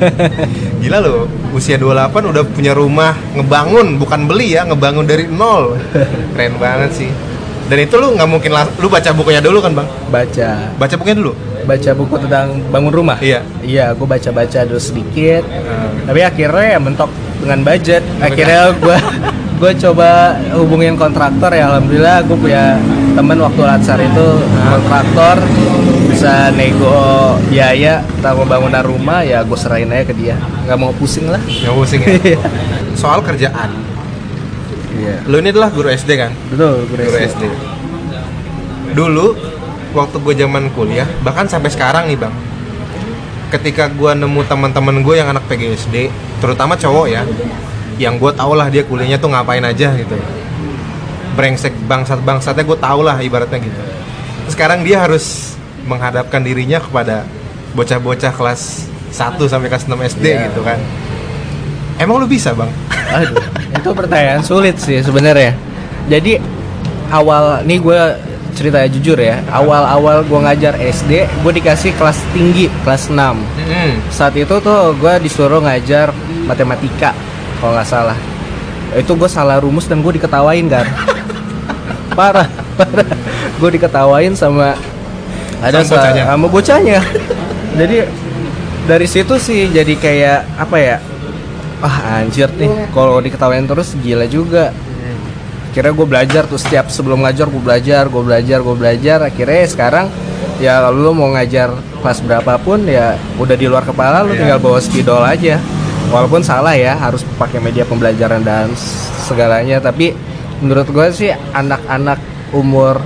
[0.85, 1.89] Gila lo, usia 28
[2.25, 5.75] udah punya rumah ngebangun, bukan beli ya, ngebangun dari nol.
[6.33, 7.09] Keren banget sih.
[7.65, 9.87] Dan itu lu nggak mungkin lang- lu baca bukunya dulu kan, Bang?
[10.07, 11.33] baca Baca bukunya dulu.
[11.59, 13.45] baca buku tentang bangun rumah Iya.
[13.61, 18.97] iya gue baca baca dulu sedikit Nah, tapi akhirnya ya mentok dengan budget akhirnya gue
[19.55, 20.09] gue coba
[20.55, 22.73] hubungin kontraktor ya alhamdulillah gue punya
[23.15, 24.27] temen waktu latsar itu
[24.69, 25.37] kontraktor
[26.09, 31.29] bisa nego biaya tentang pembangunan rumah ya gue serahin aja ke dia nggak mau pusing
[31.29, 32.39] lah nggak pusing ya.
[32.99, 33.69] Soal kerjaan.
[34.99, 36.35] iya Lu ini adalah guru SD kan?
[36.51, 37.43] betul gue Guru SD.
[38.91, 39.27] Dulu
[39.95, 42.33] waktu gue zaman kuliah, bahkan sampai sekarang nih, Bang.
[43.49, 47.23] Ketika gue nemu teman-teman gue yang anak PGSD, terutama cowok ya,
[47.97, 50.13] yang gue tau lah dia kuliahnya tuh ngapain aja gitu.
[51.39, 53.79] Brengsek bangsat-bangsatnya gue tau lah ibaratnya gitu.
[54.51, 55.55] Sekarang dia harus
[55.87, 57.23] menghadapkan dirinya kepada
[57.71, 60.51] bocah-bocah kelas 1 sampai kelas 6 SD Iya.
[60.51, 60.75] gitu kan.
[61.95, 62.67] Emang lu bisa, Bang?
[62.91, 63.39] Aduh,
[63.71, 65.55] itu pertanyaan sulit sih sebenarnya.
[66.11, 66.43] Jadi
[67.07, 67.99] awal nih gue
[68.51, 73.91] cerita jujur ya, awal-awal gue ngajar SD, gue dikasih kelas tinggi, kelas 6 Mm-mm.
[74.11, 76.11] Saat itu tuh gue disuruh ngajar
[76.43, 77.15] matematika,
[77.61, 78.17] kalau nggak salah.
[78.91, 80.83] Itu gue salah rumus dan gue diketawain kan.
[82.19, 83.07] parah, parah.
[83.55, 84.75] Gue diketawain sama
[85.59, 86.23] ada Sama sa- bocahnya?
[86.25, 86.99] sama bocahnya.
[87.73, 87.97] jadi
[88.83, 90.97] dari situ sih jadi kayak apa ya?
[91.79, 94.75] Ah anjir nih, kalau diketawain terus gila juga.
[95.69, 99.17] Akhirnya gue belajar tuh setiap sebelum ngajar gue belajar, gue belajar, gue belajar.
[99.21, 100.05] Akhirnya sekarang
[100.57, 104.39] ya lu mau ngajar kelas berapapun ya udah di luar kepala lu Iya.
[104.43, 105.55] tinggal bawa spidol aja.
[106.09, 108.73] Walaupun salah ya harus pakai media pembelajaran dan
[109.21, 110.17] segalanya, tapi
[110.59, 112.19] menurut gue sih anak-anak
[112.51, 112.99] umur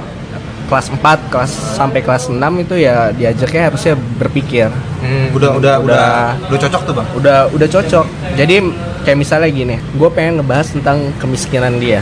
[0.67, 4.71] kelas 4, kelas sampai kelas 6 itu ya diajaknya harusnya berpikir.
[5.03, 6.49] Hmm, udah, udah, udah, Udah.
[6.49, 7.07] udah cocok tuh, Bang.
[7.13, 8.05] Udah udah cocok.
[8.39, 8.55] Jadi
[9.03, 12.01] kayak misalnya gini, gue pengen ngebahas tentang kemiskinan dia.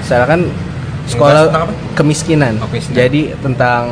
[0.00, 0.48] Misalkan
[1.06, 1.72] sekolah tentang apa?
[1.94, 2.52] kemiskinan.
[2.58, 2.98] Oh, kemiskinan.
[2.98, 3.82] Jadi tentang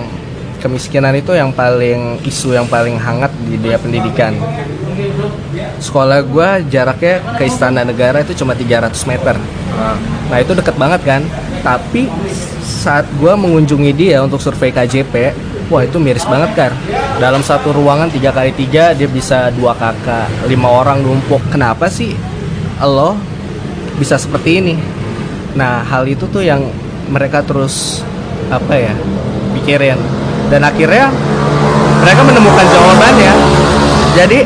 [0.58, 4.34] kemiskinan itu yang paling isu yang paling hangat di dunia pendidikan.
[5.78, 9.34] Sekolah gue jaraknya ke Istana Negara itu cuma 300 meter.
[10.28, 11.22] Nah, itu deket banget kan.
[11.64, 12.10] Tapi
[12.62, 15.32] saat gue mengunjungi dia untuk survei KJP,
[15.68, 16.72] wah itu miris banget kan.
[17.18, 22.14] dalam satu ruangan tiga kali tiga dia bisa dua kakak lima orang numpuk kenapa sih
[22.78, 23.18] lo
[23.98, 24.74] bisa seperti ini
[25.58, 26.62] nah hal itu tuh yang
[27.10, 28.06] mereka terus
[28.54, 28.94] apa ya
[29.58, 29.98] pikirin
[30.46, 31.10] dan akhirnya
[32.06, 33.32] mereka menemukan jawabannya
[34.14, 34.38] jadi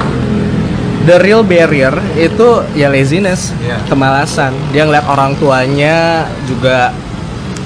[1.03, 3.79] the real barrier itu ya laziness Iya.
[3.91, 4.55] kemalasan.
[4.71, 6.95] Dia ngeliat orang tuanya juga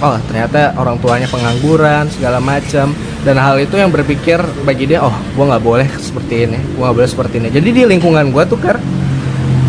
[0.01, 2.92] oh ternyata orang tuanya pengangguran segala macam.
[3.27, 6.96] Dan hal itu yang berpikir bagi dia oh gua nggak boleh seperti ini gua nggak
[7.03, 7.49] boleh seperti ini.
[7.51, 8.79] Jadi di lingkungan gua tuh kan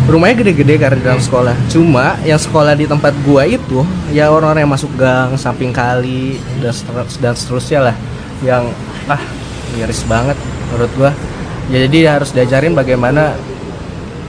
[0.08, 1.52] rumahnya gede-gede karena di dalam sekolah.
[1.68, 3.82] Cuma yang sekolah di tempat gua itu
[4.14, 6.72] ya orang-orang yang masuk gang samping kali dan
[7.18, 7.96] dan seterusnya lah.
[8.40, 8.72] Yang
[9.10, 9.22] ah
[9.74, 10.38] miris banget
[10.70, 11.10] menurut gua.
[11.68, 13.34] Ya jadi harus diajarin bagaimana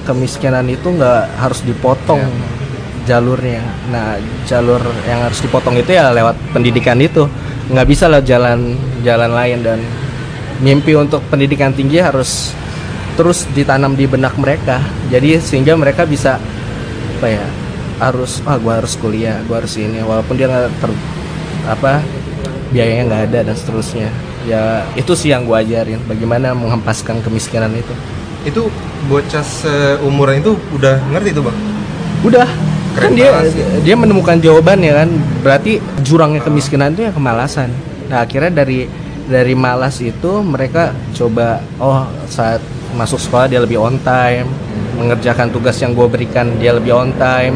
[0.10, 2.26] kemiskinan itu nggak harus dipotong
[3.06, 3.62] jalurnya.
[3.94, 4.18] Nah
[4.50, 7.30] jalur yang harus dipotong itu ya lewat pendidikan itu.
[7.70, 8.74] Nggak bisa lewat jalan
[9.06, 9.80] jalan lain dan
[10.66, 12.58] mimpi untuk pendidikan tinggi harus
[13.14, 14.82] terus ditanam di benak mereka.
[15.14, 16.42] Jadi sehingga mereka bisa
[17.22, 17.46] apa ya
[18.02, 20.02] harus ah gua harus kuliah gua harus ini.
[20.02, 20.92] Walaupun dia nggak ter
[21.70, 22.02] apa
[22.74, 24.10] biayanya nggak ada dan seterusnya.
[24.50, 27.94] Ya itu sih yang gua ajarin bagaimana menghempaskan kemiskinan itu
[28.48, 28.72] Itu
[29.08, 31.58] bocah seumuran itu udah ngerti tuh bang?
[32.20, 32.48] udah
[33.00, 33.64] Keren kan dia sih.
[33.88, 37.72] dia menemukan jawaban ya kan berarti jurangnya kemiskinan itu ya kemalasan
[38.12, 38.92] nah akhirnya dari
[39.24, 42.60] dari malas itu mereka coba oh saat
[43.00, 44.52] masuk sekolah dia lebih on time
[45.00, 47.56] mengerjakan tugas yang gue berikan dia lebih on time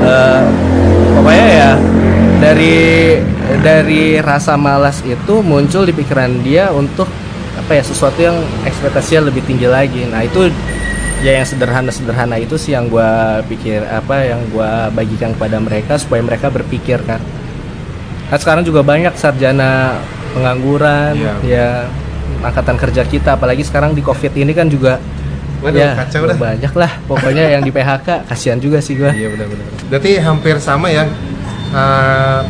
[0.00, 0.44] Eh,
[1.12, 1.70] pokoknya ya
[2.40, 2.76] dari
[3.60, 7.04] dari rasa malas itu muncul di pikiran dia untuk
[7.70, 8.34] apa ya sesuatu yang
[8.66, 10.50] ekspektasinya lebih tinggi lagi nah itu
[11.22, 13.06] ya yang sederhana sederhana itu sih yang gue
[13.46, 17.22] pikir apa yang gue bagikan kepada mereka supaya mereka berpikir kan
[18.26, 20.02] kan sekarang juga banyak sarjana
[20.34, 21.32] pengangguran Iya.
[21.46, 21.68] ya
[22.42, 24.98] angkatan kerja kita apalagi sekarang di covid ini kan juga
[25.62, 26.34] Waduh, ya kacau dah.
[26.34, 29.62] banyak lah pokoknya yang di PHK kasihan juga sih gue Iya benar-benar.
[29.86, 31.06] Berarti hampir sama ya.
[31.70, 32.42] Uh,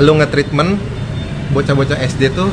[0.00, 0.80] lu nge-treatment
[1.52, 2.48] bocah-bocah SD tuh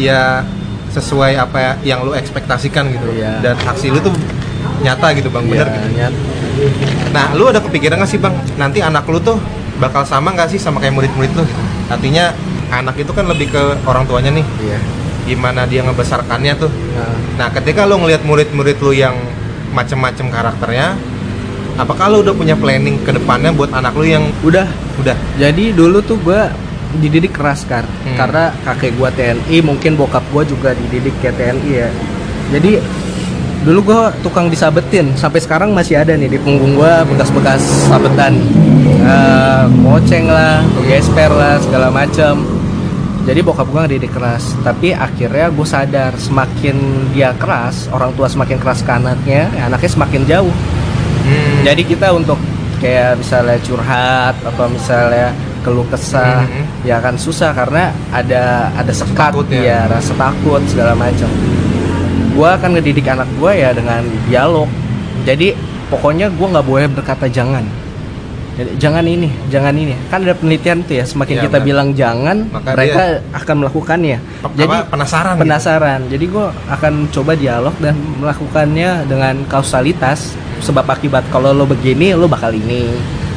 [0.00, 0.48] ya
[0.90, 3.06] sesuai apa ya, yang lu ekspektasikan gitu.
[3.14, 3.38] Iya.
[3.42, 4.14] Dan aksi lu tuh
[4.82, 5.88] nyata gitu bang, bener gitu.
[5.96, 6.14] nyat.
[7.14, 9.38] Nah, lu ada kepikiran gak sih bang, nanti anak lu tuh
[9.78, 11.42] bakal sama gak sih sama kayak murid-murid lu?
[11.46, 11.62] Gitu?
[11.88, 12.34] Artinya
[12.70, 14.78] anak itu kan lebih ke orang tuanya nih, Iya.
[15.26, 16.70] gimana dia ngebesarkannya tuh.
[16.70, 19.16] Nah, Nah, ketika lu ngelihat murid-murid lu yang
[19.72, 20.92] macem-macem karakternya,
[21.80, 24.68] apakah lu udah punya planning ke depannya buat anak lu yang udah
[25.00, 26.40] udah Jadi dulu tuh gue
[26.98, 28.16] dididik keras kan, Hmm.
[28.18, 31.90] karena kakek gue TNI, mungkin bokap gue juga dididik kayak TNI ya.
[32.50, 32.82] Jadi
[33.62, 38.34] dulu gue tukang disabetin, sampai sekarang masih ada nih di punggung gue bekas-bekas sabetan,
[39.00, 42.44] Eh, moceng lah, gesper lah, segala macam.
[43.24, 46.76] Jadi bokap gue ngedidik keras, tapi akhirnya gue sadar semakin
[47.12, 50.52] dia keras, orang tua semakin keras ke anaknya, ya anaknya semakin jauh.
[51.24, 51.64] Hmm.
[51.64, 52.36] Jadi kita untuk
[52.80, 56.64] kayak misalnya curhat atau misalnya keluh kesah Mhm.
[56.82, 58.42] ya kan susah karena ada
[58.72, 59.60] ada sekat Takut ya.
[59.60, 61.28] ya rasa takut segala macam.
[62.30, 64.68] Gua akan ngedidik anak gua ya dengan dialog.
[65.22, 65.52] Jadi
[65.86, 67.62] pokoknya gua nggak boleh berkata jangan.
[68.50, 69.94] Jadi, jangan ini, jangan ini.
[70.06, 71.66] Kan ada penelitian tuh ya, semakin Iya, kita benar.
[71.66, 74.18] bilang jangan, Maka mereka akan melakukannya.
[74.20, 75.40] Pe- Jadi apa, penasaran gitu.
[75.40, 76.00] penasaran.
[76.08, 81.24] Jadi gue akan coba dialog dan melakukannya dengan kausalitas sebab akibat.
[81.30, 82.90] Kalau lo begini, lo bakal ini.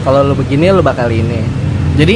[0.04, 1.40] Kalau lo begini, lo bakal ini.
[1.94, 2.16] Jadi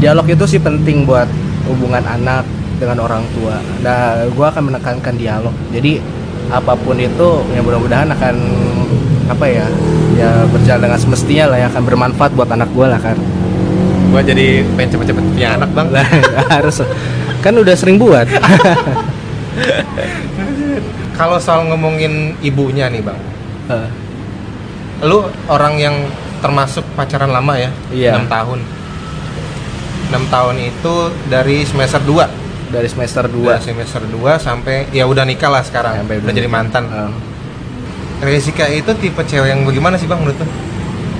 [0.00, 1.28] dialog itu sih penting buat
[1.68, 2.44] hubungan anak
[2.80, 3.60] dengan orang tua.
[3.80, 5.54] Nah, gue akan menekankan dialog.
[5.70, 6.00] Jadi
[6.52, 8.36] apa pun itu, ya mudah-mudahan akan
[9.24, 9.64] apa ya,
[10.20, 13.16] ya berjalan dengan semestinya lah, ya akan bermanfaat buat anak gue lah kan.
[14.12, 15.88] Gua jadi pengen cepet-cepet punya anak bang.
[15.90, 16.06] Lah,
[16.60, 16.76] harus
[17.42, 18.28] kan udah sering buat.
[21.18, 23.18] Kalau soal ngomongin ibunya nih bang,
[23.64, 23.88] Eh,
[25.08, 25.96] lu orang yang
[26.44, 27.72] termasuk pacaran lama ya?
[27.88, 28.20] Iya.
[28.20, 28.60] 6 tahun.
[30.12, 30.94] 6 tahun itu
[31.28, 35.94] dari semester 2 dari semester 2 Dua semester 2 sampai ya udah nikah lah sekarang.
[36.02, 36.90] Sampai udah jadi mantan.
[36.90, 37.10] Eh,
[38.26, 40.48] Rizika itu tipe cewek yang bagaimana sih bang menurut lu?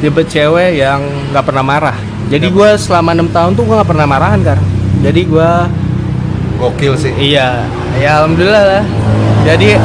[0.03, 1.97] tipe cewek yang nggak pernah marah.
[2.27, 4.59] Jadi gue selama enam tahun tuh gue nggak pernah marahan kan
[5.05, 5.51] jadi gue
[6.55, 7.13] Gokil sih.
[7.19, 7.69] iya.
[8.01, 8.85] Ya alhamdulillah lah.
[9.45, 9.77] Jadi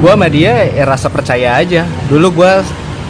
[0.00, 1.84] gue sama dia ya rasa percaya aja.
[2.08, 2.52] Dulu gue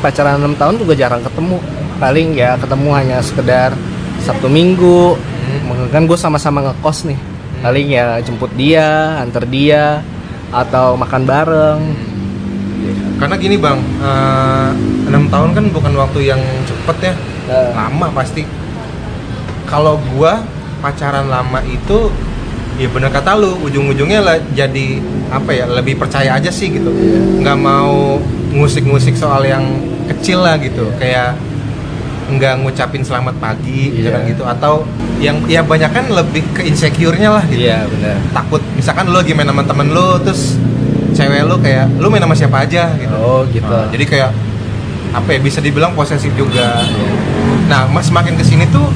[0.03, 1.63] pacaran enam tahun juga jarang ketemu.
[2.03, 3.79] Paling ya ketemu hanya sekedar
[4.27, 5.15] sabtu minggu.
[5.15, 5.87] Hmm.
[5.95, 7.19] kan gue sama-sama ngekos nih.
[7.63, 10.03] Paling ya jemput dia antar dia
[10.51, 11.81] atau makan bareng.
[13.17, 14.71] Karena gini bang, eh,
[15.09, 17.15] enam tahun kan bukan waktu yang cepet ya,
[17.47, 18.43] Eh, lama pasti.
[19.71, 20.43] Kalau gua
[20.83, 22.11] pacaran lama itu
[22.75, 26.91] ya bener kata lu ujung-ujungnya lah jadi apa ya lebih percaya aja sih gitu.
[26.91, 27.47] Iya.
[27.47, 28.19] nggak mau
[28.51, 29.63] ngusik-ngusik soal yang
[30.11, 30.91] kecil lah gitu.
[30.99, 31.39] Kayak
[32.27, 34.15] nggak ngucapin selamat pagi gitu Iya.
[34.15, 34.43] kan gitu.
[34.43, 34.75] Atau
[35.19, 37.63] yang ya banyak kan lebih ke insecure-nya lah gitu.
[37.63, 38.17] Iya benar.
[38.35, 40.59] Takut misalkan lu lagi main sama temen lu terus
[41.13, 42.93] cewek lu kayak lu main sama siapa aja?
[42.95, 43.15] gitu.
[43.15, 43.71] Oh gitu.
[43.71, 44.31] Nah, jadi kayak
[45.15, 46.83] apa ya bisa dibilang posesif juga.
[46.83, 47.09] Iya.
[47.67, 48.87] nah mas semakin ke sini tuh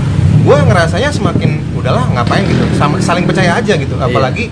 [0.40, 2.44] gue ngerasanya semakin udahlah ngapain?
[2.44, 2.62] gitu.
[2.76, 3.94] Sama saling percaya aja gitu.
[3.94, 4.06] Iya.
[4.06, 4.50] apalagi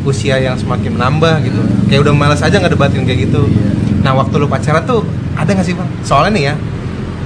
[0.00, 1.60] usia yang semakin menambah gitu.
[1.86, 3.44] Kayak udah malas aja ngedebatin kayak gitu.
[3.44, 3.68] Iya.
[4.00, 5.04] nah waktu lu pacaran tuh
[5.36, 5.88] ada nggak sih bang?
[6.00, 6.54] Soalnya nih ya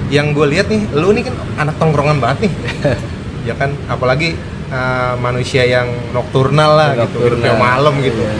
[0.07, 2.51] yang gue lihat nih lu nih kan anak tongkrongan banget nih
[3.49, 4.37] ya kan apalagi
[4.69, 8.33] uh, manusia yang nokturnal lah gitu hidupnya malam gitu Iya.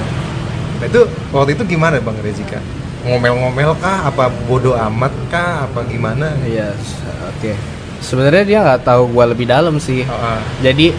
[0.75, 1.01] Nah itu
[1.31, 2.59] waktu itu gimana Bang Rezika?
[3.07, 4.11] Ngomel-ngomel kah?
[4.11, 5.63] Apa bodoh amat kah?
[5.63, 6.35] Apa gimana?
[6.43, 6.99] Iya, s-
[7.31, 7.55] oke.
[8.03, 10.03] Sebenarnya dia nggak tahu gua lebih dalam sih.
[10.03, 10.43] Oh, ah.
[10.59, 10.91] Jadi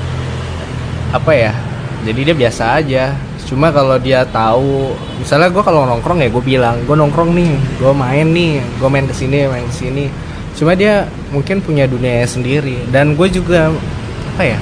[1.13, 1.53] apa ya?
[2.09, 3.05] Jadi dia biasa aja.
[3.45, 7.93] Cuma kalau dia tahu, misalnya gua kalau nongkrong ya gue bilang, gue nongkrong nih, gue
[7.93, 10.05] main nih, gue main ke sini, main ke sini.
[10.57, 12.89] Cuma dia mungkin punya dunia sendiri.
[12.89, 13.71] Dan gue juga
[14.35, 14.59] apa ya?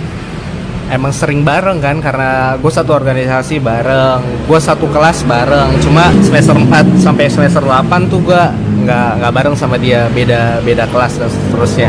[0.92, 5.80] Emang sering bareng kan karena gue satu organisasi bareng, gue satu kelas bareng.
[5.80, 8.42] Cuma semester 4 sampai semester 8 tuh gue
[8.84, 11.88] nggak nggak bareng sama dia, beda beda kelas dan seterusnya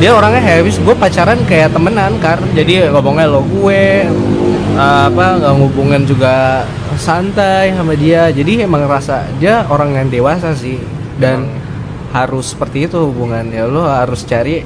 [0.00, 4.08] dia orangnya habis gue pacaran kayak temenan kan jadi ngomongnya lo gue
[4.74, 6.64] eh, apa nggak ngubungin juga
[6.96, 10.80] santai sama dia jadi emang rasa dia orang yang dewasa sih
[11.20, 11.44] dan
[12.12, 14.60] harus seperti itu hubungannya lo harus cari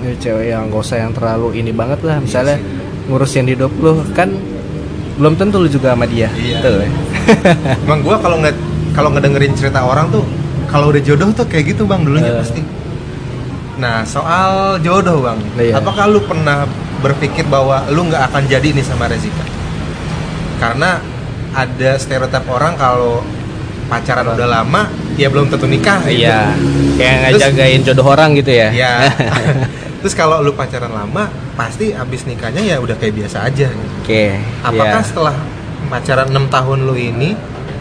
[0.00, 2.60] eh, cewek yang gak usah yang terlalu ini banget lah misalnya
[3.04, 4.28] ngurusin hidup lo kan
[5.14, 6.58] belum tentu lu juga sama dia Iya.
[6.60, 6.90] Betul ya?
[7.86, 8.54] Emang gue kalau nggak
[8.92, 10.24] kalau ngedengerin cerita orang tuh
[10.68, 12.36] kalau udah jodoh tuh kayak gitu Bang dulunya Eh.
[12.36, 12.60] pasti.
[13.74, 15.78] Nah soal jodoh Bang, Iya.
[15.78, 16.66] apakah lu pernah
[17.00, 19.44] berpikir bahwa lu nggak akan jadi nih sama Rezika?
[20.58, 20.98] Karena
[21.52, 23.22] ada stereotip orang kalau
[23.94, 24.82] pacaran udah lama,
[25.14, 26.02] ya belum tentu nikah.
[26.02, 26.20] gitu.
[26.20, 26.50] iya
[26.96, 28.92] kayak Terus- ngejagain jodoh orang gitu ya Iya.
[30.02, 33.70] Terus kalau lu pacaran lama, pasti abis nikahnya ya udah kayak biasa aja.
[33.70, 33.94] gitu.
[34.02, 34.24] oke
[34.60, 35.06] Apakah iya.
[35.06, 35.36] setelah
[35.86, 37.30] pacaran 6 tahun lu ini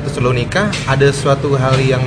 [0.03, 2.03] terus lu nikah ada suatu hal yang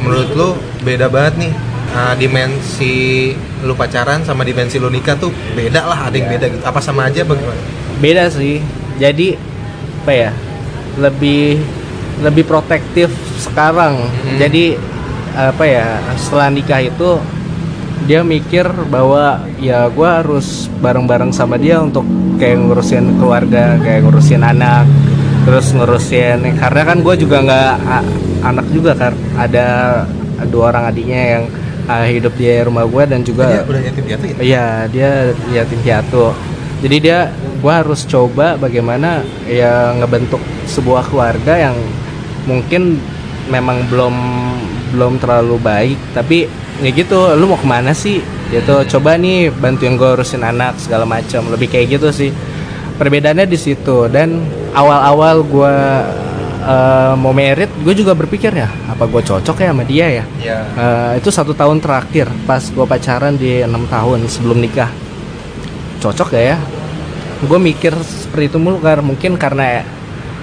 [0.00, 0.48] menurut lu
[0.82, 1.54] beda banget nih
[1.86, 3.30] Ah, dimensi
[3.62, 6.34] lu pacaran sama dimensi lu nikah tuh beda lah ada yang Iya.
[6.34, 7.54] beda gitu apa sama aja bagaimana
[7.96, 8.58] beda sih
[8.96, 9.38] jadi
[10.00, 10.30] apa ya
[10.96, 11.62] lebih
[12.20, 14.36] lebih protektif sekarang Mhm.
[14.38, 14.64] jadi
[15.34, 17.18] apa ya setelah nikah itu
[18.04, 22.04] dia mikir bahwa ya gue harus bareng-bareng sama dia untuk
[22.36, 24.84] kayak ngurusin keluarga kayak ngurusin anak
[25.42, 27.74] terus ngurusin karena kan gue juga nggak
[28.44, 29.66] anak juga kan ada
[30.46, 31.44] dua orang adiknya yang
[31.84, 35.10] ah, hidup di rumah gue dan juga dia udah yatim piatu ya Iya, dia
[35.52, 36.24] yatim piatu.
[36.84, 37.32] Jadi dia
[37.64, 40.36] gua harus coba bagaimana ya ngebentuk
[40.68, 41.76] sebuah keluarga yang
[42.44, 42.98] mungkin
[43.48, 44.14] memang belum
[44.94, 46.46] belum terlalu baik, tapi
[46.80, 48.22] ya gitu, lu mau ke mana sih?
[48.52, 52.30] Gitu, coba nih bantuin gue urusin anak segala macam, lebih kayak gitu sih.
[52.94, 55.74] Perbedaannya di situ dan awal-awal gua
[56.62, 60.24] eh, mau merit, gue juga berpikir ya, apa gue cocok ya sama dia ya?
[60.38, 64.88] ya Eh, itu satu tahun terakhir pas gue pacaran di enam tahun sebelum nikah
[66.04, 66.58] cocok gak ya
[67.44, 69.84] gue mikir seperti itu mulu karena mungkin karena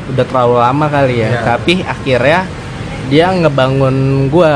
[0.10, 1.30] udah terlalu lama kali ya.
[1.30, 1.42] Ya.
[1.46, 2.40] tapi akhirnya
[3.12, 4.54] dia ngebangun gue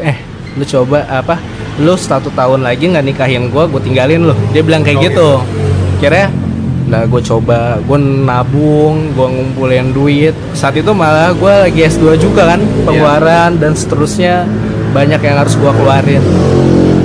[0.00, 0.16] eh
[0.54, 1.36] lu coba apa?
[1.82, 4.34] Lu satu tahun lagi nggak nikahin gue gue tinggalin lu.
[4.54, 5.30] Dia bilang kayak Oh, gitu.
[5.98, 6.28] akhirnya
[6.84, 10.34] lah gue coba gue nabung gue ngumpulin duit.
[10.54, 14.46] Saat itu malah gue lagi S2 juga kan pengeluaran dan seterusnya.
[14.94, 16.22] Banyak yang harus gue keluarin.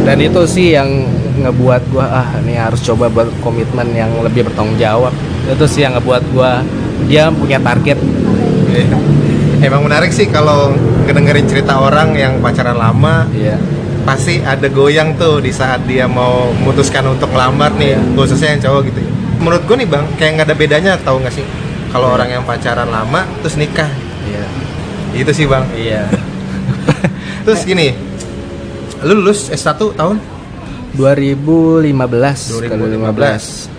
[0.05, 4.77] Dan itu sih yang ngebuat gue ah ini harus coba buat komitmen yang lebih bertanggung
[4.77, 5.13] jawab.
[5.49, 6.51] Itu sih yang ngebuat gue
[7.07, 7.97] dia punya target.
[9.59, 10.71] Emang menarik sih kalau
[11.03, 13.59] ngedengerin cerita orang yang pacaran lama iya.
[14.07, 17.99] pasti ada goyang tuh di saat dia mau memutuskan untuk ngelamar nih Iya.
[18.15, 18.99] khususnya yang cowok gitu.
[19.43, 21.43] Menurut gue nih bang kayak nggak ada bedanya tahu nggak sih?
[21.91, 22.15] Kalau Iya.
[22.15, 23.91] orang yang pacaran lama terus nikah.
[24.31, 24.45] Iya.
[25.27, 25.65] Itu sih bang.
[25.75, 26.07] Iya.
[27.43, 27.91] Terus gini
[29.03, 30.19] lu lulus S1 tahun?
[30.95, 32.71] 2015 2015.
[32.71, 33.78] kalau 15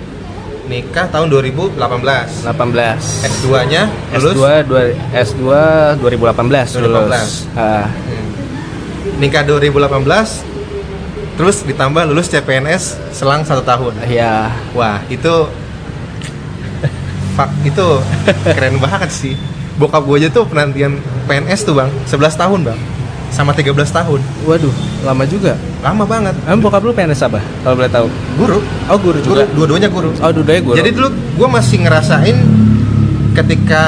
[0.70, 2.46] nikah tahun 2018 18
[3.26, 5.42] S2 nya lulus S2 dua, S2
[5.98, 7.50] 2018 lulus.
[7.50, 7.58] 2018.
[7.58, 9.18] Ah, Hmm.
[9.18, 10.46] nikah 2018
[11.34, 15.50] terus ditambah lulus CPNS selang satu tahun ya wah itu
[17.64, 17.86] itu
[18.44, 19.34] keren banget sih
[19.74, 22.80] bokap gue aja tuh penantian PNS tuh bang 11 tahun bang
[23.30, 24.20] sama 13 tahun.
[24.42, 24.74] Waduh,
[25.06, 25.54] lama juga.
[25.80, 26.34] Lama banget.
[26.44, 27.40] Emang bokap lu PNS apa?
[27.64, 28.06] Kalau boleh tahu.
[28.36, 28.58] Guru.
[28.86, 29.44] Oh, guru Guru, juga.
[29.56, 30.10] dua-duanya guru.
[30.14, 30.76] Oh, dudanya guru.
[30.76, 32.36] Jadi dulu gue masih ngerasain
[33.30, 33.84] ketika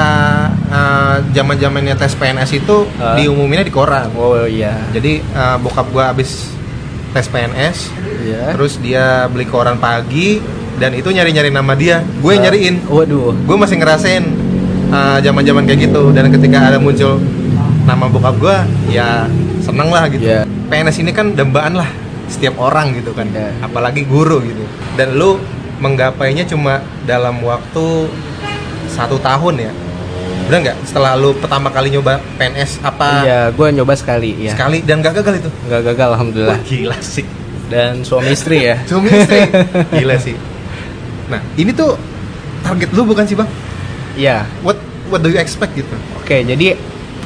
[0.71, 3.13] uh, zaman-zamannya tes PNS itu Ah.
[3.13, 4.09] diumuminnya di koran.
[4.15, 4.73] Oh iya.
[4.89, 6.49] Jadi uh, bokap gue abis
[7.13, 7.93] tes PNS,
[8.25, 8.57] Iya.
[8.57, 10.41] terus dia beli koran pagi
[10.79, 12.01] dan itu nyari-nyari nama dia.
[12.23, 12.41] Gue Ah.
[12.41, 12.89] nyariin.
[12.89, 13.37] Waduh.
[13.45, 14.23] Gue masih ngerasain
[14.89, 17.21] uh, zaman-zaman kayak gitu dan ketika ada muncul
[17.83, 18.57] nama bokap gue,
[18.89, 19.27] ya
[19.59, 20.23] seneng lah gitu.
[20.23, 20.47] Iya.
[20.65, 21.89] PNS ini kan dambaan lah
[22.25, 23.51] setiap orang gitu kan, Iya.
[23.61, 24.63] apalagi guru gitu.
[24.93, 25.37] Dan lu
[25.77, 28.07] menggapainya cuma dalam waktu
[28.87, 29.71] satu tahun ya.
[30.43, 30.77] Bener nggak?
[30.83, 34.51] Setelah lu pertama kali nyoba PNS apa Iya, gue nyoba sekali ya.
[34.51, 35.49] sekali dan gak gagal itu?
[35.67, 36.59] Nggak gagal alhamdulillah.
[36.63, 37.25] gila sih.
[37.67, 38.75] Dan suami istri ya.
[38.89, 39.39] Suami istri.
[39.97, 40.35] gila sih.
[41.25, 41.95] Nah, ini tuh
[42.61, 43.47] target lu bukan sih, Bang?
[44.13, 44.43] Iya.
[44.61, 45.95] What what do you expect gitu?
[46.17, 46.75] Oke, jadi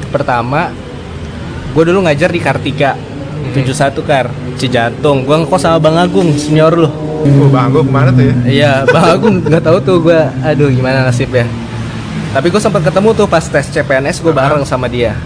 [0.07, 0.69] pertama
[1.73, 2.95] gue dulu ngajar di Kartika
[3.53, 4.27] 71 Kar,
[4.57, 5.23] Cijantung.
[5.23, 6.89] Gue ngekos sama Bang Agung, senior lu.
[7.27, 8.35] Oh, Bang, gua ke mana tuh ya?
[8.45, 10.19] Iya, Bang Agung nggak tahu tuh gue.
[10.45, 11.47] Aduh, gimana nasibnya.
[12.31, 15.17] Tapi gue sempat ketemu tuh pas tes CPNS gue bareng sama dia.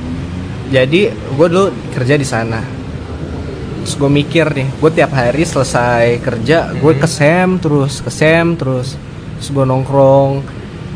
[0.72, 2.64] Jadi gue dulu kerja di sana.
[3.82, 8.54] Terus gue mikir nih, gue tiap hari selesai kerja, gue ke SEM terus, ke SEM
[8.54, 8.94] terus,
[9.42, 10.46] terus gue nongkrong,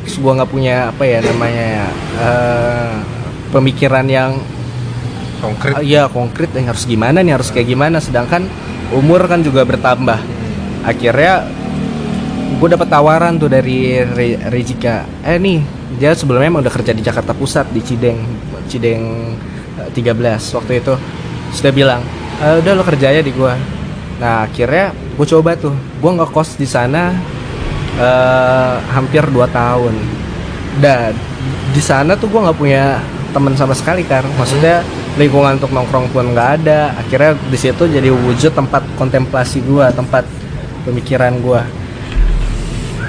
[0.06, 1.88] terus gue nggak punya apa ya namanya ya,
[2.22, 2.94] eh,
[3.50, 4.38] pemikiran yang
[5.46, 5.74] Konkret.
[5.86, 8.50] iya konkret yang harus gimana nih harus kayak gimana, sedangkan
[8.90, 10.18] umur kan juga bertambah.
[10.82, 11.46] Akhirnya
[12.56, 15.60] gue dapet tawaran tuh dari Re- Rejika, eh nih
[15.96, 18.20] dia sebelumnya emang udah kerja di Jakarta Pusat di Cideng,
[18.68, 19.04] Cideng
[19.82, 20.94] eh, 13 waktu itu.
[21.54, 22.02] Sudah bilang
[22.42, 23.56] "Eh, udah lo kerja aja di gua.
[24.20, 25.76] Nah akhirnya gue coba tuh.
[26.00, 27.12] Gue ngekos di sana
[27.96, 29.94] eh, hampir 2 tahun.
[30.76, 31.16] Dan
[31.72, 33.00] di sana tuh gue nggak punya
[33.32, 34.80] teman sama sekali kan maksudnya
[35.16, 36.92] lingkungan untuk nongkrong pun nggak ada.
[36.96, 40.28] Akhirnya di situ jadi wujud tempat kontemplasi gua tempat
[40.84, 41.64] pemikiran gua.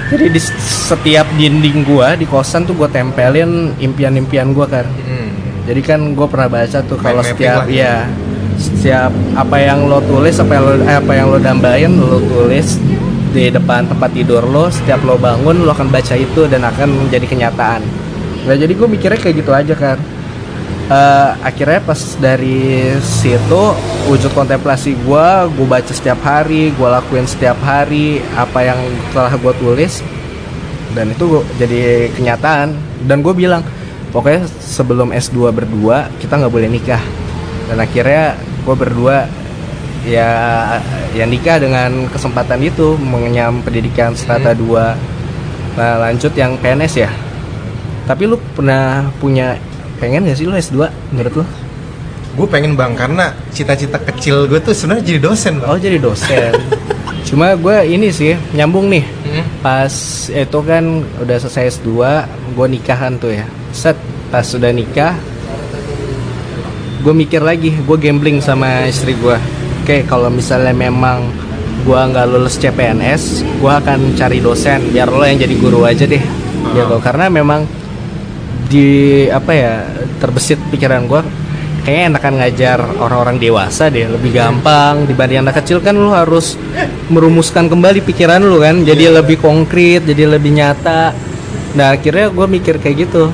[0.07, 0.39] Jadi di
[0.87, 5.35] setiap dinding gua di kosan tuh gue tempelin impian-impian gua kan Hmm.
[5.67, 8.07] jadi kan gue pernah baca tuh kalau setiap ya.
[8.55, 12.79] setiap apa yang lo tulis apa yang lo eh, apa yang lo dambain lo tulis
[13.35, 17.27] di depan tempat tidur lo setiap lo bangun lo akan baca itu dan akan menjadi
[17.27, 17.83] kenyataan.
[18.47, 19.99] Nah jadi gue mikirnya kayak gitu aja kan
[20.87, 23.63] Eh, akhirnya pas dari situ
[24.07, 28.79] wujud kontemplasi gue gue baca setiap hari gue lakuin setiap hari apa yang
[29.11, 29.99] telah gue tulis.
[30.95, 32.71] Dan itu gua- jadi kenyataan.
[33.03, 33.67] Dan gue bilang
[34.15, 37.03] pokoknya sebelum S2 berdua kita nggak boleh nikah.
[37.67, 39.27] Dan akhirnya gue berdua
[40.07, 40.31] ya
[41.11, 44.95] ya nikah dengan kesempatan itu mengenyam pendidikan strata 2
[45.75, 47.11] nah lanjut yang PNS ya.
[48.07, 49.59] Tapi lu pernah punya
[49.97, 51.45] pengen gak sih lu S2 menurut lu?
[52.37, 55.69] Gue pengen bang karena cita-cita kecil gue tuh sebenarnya jadi dosen bang.
[55.69, 56.53] Oh jadi dosen.
[57.27, 59.05] Cuma gue ini sih nyambung nih.
[59.27, 59.43] Hmm.
[59.59, 59.91] pas
[60.31, 61.89] itu kan udah selesai S2
[62.55, 63.45] gue nikahan tuh ya.
[63.73, 63.97] Set
[64.31, 65.15] pas sudah nikah
[67.07, 69.37] gue mikir lagi gue gambling sama istri gue
[69.87, 71.23] oke kalau misalnya memang
[71.87, 76.19] gue nggak lulus CPNS gue akan cari dosen biar lo yang jadi guru aja deh.
[76.67, 76.95] Gitu.
[76.99, 77.63] Karena memang
[78.67, 78.87] di
[79.31, 79.75] apa ya
[80.19, 81.21] terbesit pikiran gue
[81.87, 85.07] kayaknya enakan ngajar orang-orang dewasa deh lebih gampang.
[85.07, 86.59] Dibanding anak kecil kan lu harus
[87.07, 91.15] merumuskan kembali pikiran lu kan jadi lebih konkret jadi lebih nyata.
[91.79, 93.31] Nah akhirnya gue mikir kayak gitu.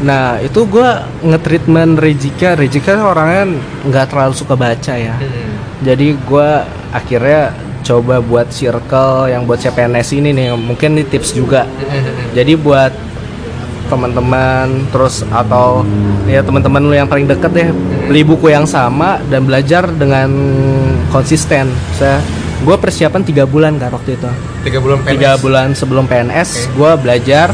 [0.00, 0.88] Nah itu gue
[1.28, 2.56] nge-treatment Rejika.
[2.56, 5.20] Rejika kan orangnya nggak terlalu suka baca ya.
[5.84, 6.50] Jadi gue
[6.88, 7.52] akhirnya
[7.84, 11.68] coba buat circle yang buat CPNS ini nih mungkin ini tips juga.
[12.32, 12.92] Jadi buat
[13.88, 15.82] teman-teman terus atau
[16.28, 17.68] ya teman-teman lu yang paling deket deh
[18.06, 20.28] beli buku yang sama dan belajar dengan
[21.08, 21.68] konsisten.
[21.96, 22.20] Saya
[22.62, 24.30] gue persiapan tiga bulan kan waktu itu.
[24.68, 25.12] Tiga bulan PNS.
[25.16, 27.48] tiga bulan sebelum PNS gue belajar.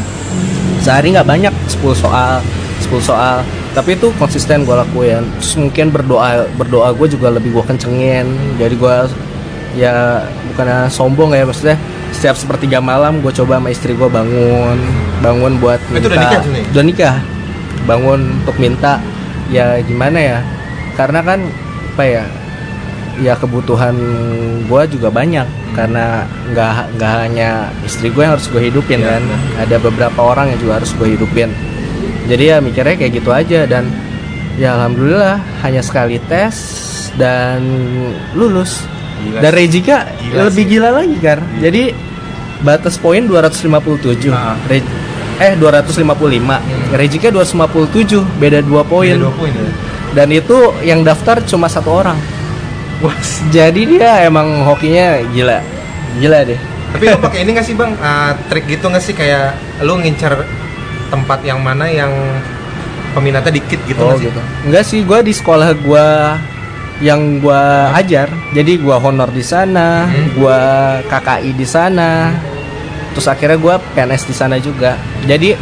[0.85, 2.45] Sehari nggak banyak 10 soal
[2.85, 3.41] 10 soal.
[3.75, 5.25] Tapi itu konsisten gue lakuin.
[5.41, 8.27] Terus mungkin berdoa berdoa gue juga lebih gue kencengin.
[8.61, 8.97] Jadi gue
[9.75, 10.23] ya
[10.53, 11.77] bukannya sombong ya maksudnya
[12.15, 14.79] setiap sepertiga malam gue coba sama istri gue bangun
[15.19, 16.65] bangun buat Oh, itu udah nikah tuh nih?
[16.71, 17.17] udah nikah.
[17.85, 19.03] Bangun untuk minta.
[19.51, 20.39] Ya gimana ya?
[20.95, 21.41] Karena kan
[21.95, 22.25] apa ya
[23.19, 23.95] ya kebutuhan
[24.65, 25.47] gue juga banyak.
[25.75, 26.23] Karena
[26.55, 27.51] nggak nggak hanya
[27.83, 29.23] istri gue yang harus gue hidupin Iya, kan.
[29.59, 31.51] ada beberapa orang yang juga harus gue hidupin.
[32.25, 33.91] Jadi ya mikirnya kayak gitu aja dan
[34.55, 36.55] ya alhamdulillah hanya sekali tes
[37.19, 37.61] dan
[38.33, 38.87] lulus
[39.25, 39.51] Gila dan.
[39.51, 40.71] Rejika Gila lebih sih.
[40.71, 41.83] gila lagi kan jadi
[42.61, 44.57] batas poin 257 Ah.
[44.65, 44.85] Re-
[45.37, 46.63] eh 255
[46.93, 49.11] Rejika 257 beda 2 poin.
[49.11, 49.67] Beda dua poin ya.
[50.15, 52.15] dan itu yang daftar cuma satu orang.
[53.01, 53.17] Wah,
[53.51, 55.59] jadi dia emang hokinya gila.
[56.17, 56.61] Gila deh.
[56.95, 57.91] Tapi lo pakai ini nggak sih bang?
[57.95, 59.11] Uh, trik gitu nggak sih?
[59.11, 60.39] Kayak lo ngincer
[61.11, 62.15] tempat yang mana yang
[63.11, 64.27] peminatnya dikit gitu oh nggak sih?
[64.31, 64.41] gitu.
[64.65, 66.07] Enggak sih gue di sekolah gue
[67.03, 70.31] yang gue ajar jadi gue honor di sana Hmm.
[70.35, 70.61] gue
[71.07, 72.31] KKI di sana.
[73.15, 74.99] Terus akhirnya gue PNS di sana juga.
[75.23, 75.55] Jadi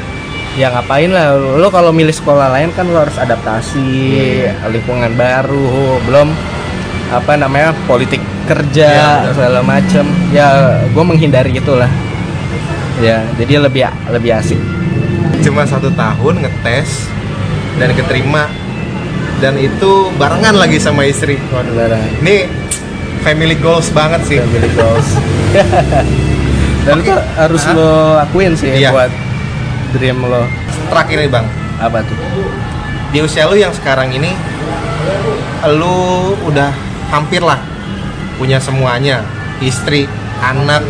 [0.52, 3.88] ya ngapain lah lo kalau milih sekolah lain kan lo harus adaptasi
[4.68, 6.28] lingkungan baru belum
[7.08, 8.88] apa namanya politik kerja
[9.24, 9.32] benar.
[9.36, 10.04] segala macem.
[10.32, 10.48] Ya
[10.86, 11.88] gue menghindari itulah.
[13.00, 14.60] Ya jadi lebih lebih asik.
[15.40, 17.08] Cuma satu tahun ngetes
[17.76, 18.48] dan keterima
[19.42, 21.34] dan itu barengan lagi sama istri.
[21.50, 22.06] Waduh Beneran.
[22.22, 22.46] ini
[23.26, 24.38] family goals banget sih.
[24.38, 25.08] Family goals.
[26.86, 27.74] Dan itu harus Hah?
[27.78, 28.90] lo akuin sih Iya.
[28.90, 29.10] buat
[29.94, 30.46] dream lo.
[30.90, 31.46] Terakhir nih bang.
[31.78, 32.14] Apa tuh?
[33.14, 34.34] Di usia lu yang sekarang ini
[35.78, 35.98] lu
[36.46, 36.70] udah
[37.10, 37.58] hampir lah
[38.38, 39.22] punya semuanya.
[39.62, 40.10] Istri
[40.42, 40.82] anak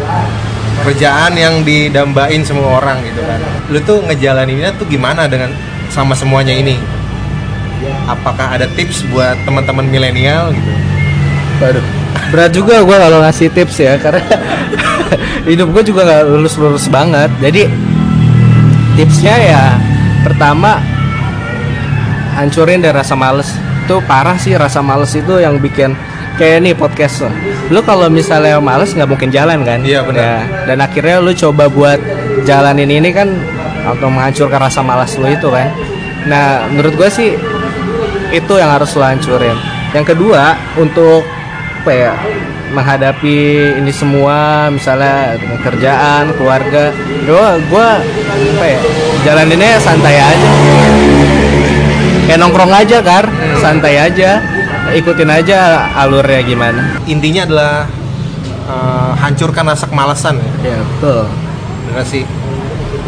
[0.80, 3.40] kerjaan yang didambain semua orang gitu kan.
[3.68, 5.52] Lu tuh ngejalaninnya tuh gimana dengan
[5.92, 6.80] sama semuanya ini
[8.06, 10.72] apakah ada tips buat teman-teman milenial gitu?
[11.62, 11.84] Waduh.
[12.32, 14.24] berat juga gue kalau ngasih tips ya karena
[15.50, 17.30] hidup gue juga nggak lurus-lurus banget.
[17.38, 17.68] Jadi
[18.96, 19.62] tipsnya ya
[20.24, 20.80] pertama
[22.36, 23.52] hancurin dari rasa males.
[23.84, 25.92] Itu parah sih rasa males itu yang bikin
[26.40, 27.30] kayak nih podcast lo
[27.68, 29.80] lu kalau misalnya males nggak mungkin jalan kan?
[29.84, 30.20] Iya, benar.
[30.20, 30.36] Ya,
[30.68, 32.00] dan akhirnya lu coba buat
[32.44, 33.28] jalanin ini kan
[33.86, 35.72] atau menghancurkan rasa malas lu itu kan.
[36.28, 37.30] Nah menurut gue sih
[38.32, 39.54] itu yang harus lo hancurin.
[39.92, 41.20] Yang kedua untuk
[41.82, 42.14] apa ya
[42.72, 43.38] menghadapi
[43.82, 46.94] ini semua misalnya dengan kerjaan keluarga
[47.26, 47.88] gue gue
[48.56, 48.80] apa ya
[49.28, 50.50] jalaninnya santai aja.
[52.24, 53.28] Kayak nongkrong aja kar
[53.60, 54.40] santai aja.
[54.92, 57.00] Ikutin aja alurnya gimana.
[57.08, 57.74] Intinya adalah
[58.66, 60.52] eh, hancurkan rasa kemalasan ya.
[60.72, 61.22] Ya betul.
[61.92, 62.24] Bener sih?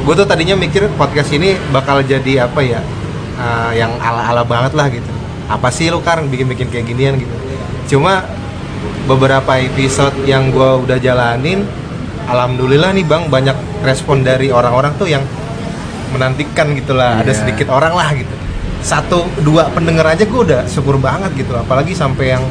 [0.05, 2.81] Gue tuh tadinya mikir podcast ini bakal jadi apa ya
[3.39, 5.14] eh, yang ala-ala banget lah gitu
[5.47, 7.35] apa sih lu kan bikin-bikin kayak ginian gitu.
[7.97, 8.25] Cuma
[9.05, 11.65] beberapa episode yang gue udah jalanin
[12.25, 15.21] alhamdulillah nih bang banyak respon dari orang-orang tuh yang
[16.13, 17.45] menantikan gitulah ada Iya.
[17.45, 18.35] sedikit orang lah gitu.
[18.81, 21.53] Satu dua pendengar aja gue udah syukur banget gitu.
[21.53, 22.45] Apalagi sampai yang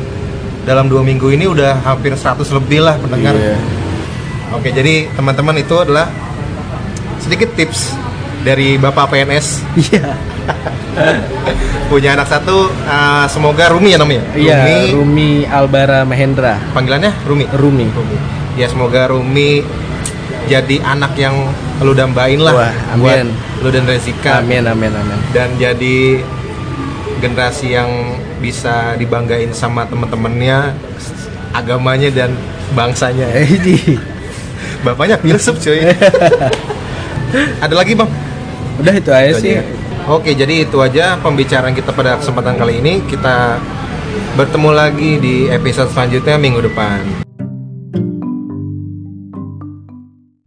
[0.64, 3.34] dalam dua minggu ini udah hampir 100 lebih lah pendengar.
[3.36, 3.58] Iya.
[4.54, 6.06] Oke, jadi teman-teman itu adalah
[7.18, 7.98] sedikit tips
[8.44, 10.14] dari Bapak PNS iya
[11.92, 14.24] punya anak satu eh, semoga Rumi ya namanya.
[14.34, 17.46] iya Rumi, Rumi Albara Mahendra panggilannya Rumi.
[17.52, 18.18] Rumi Rumi.
[18.54, 19.66] Ya semoga Rumi
[20.46, 21.34] jadi anak yang
[21.82, 23.28] lu dambain lah Wah, buat amin.
[23.64, 26.20] lu dan Rezika amin amin amin dan jadi
[27.20, 27.88] generasi yang
[28.38, 30.76] bisa dibanggain sama teman-temannya
[31.56, 32.36] agamanya dan
[32.76, 33.30] bangsanya.
[33.32, 33.96] Ini
[34.84, 35.80] Bapaknya filsuf cuy.
[37.64, 38.10] Ada lagi bang?
[38.74, 39.64] udah itu aja Itu sih aja.
[40.04, 43.00] Oke, jadi itu aja pembicaraan kita pada kesempatan kali ini.
[43.08, 43.56] Kita
[44.36, 47.33] bertemu lagi di episode selanjutnya minggu depan.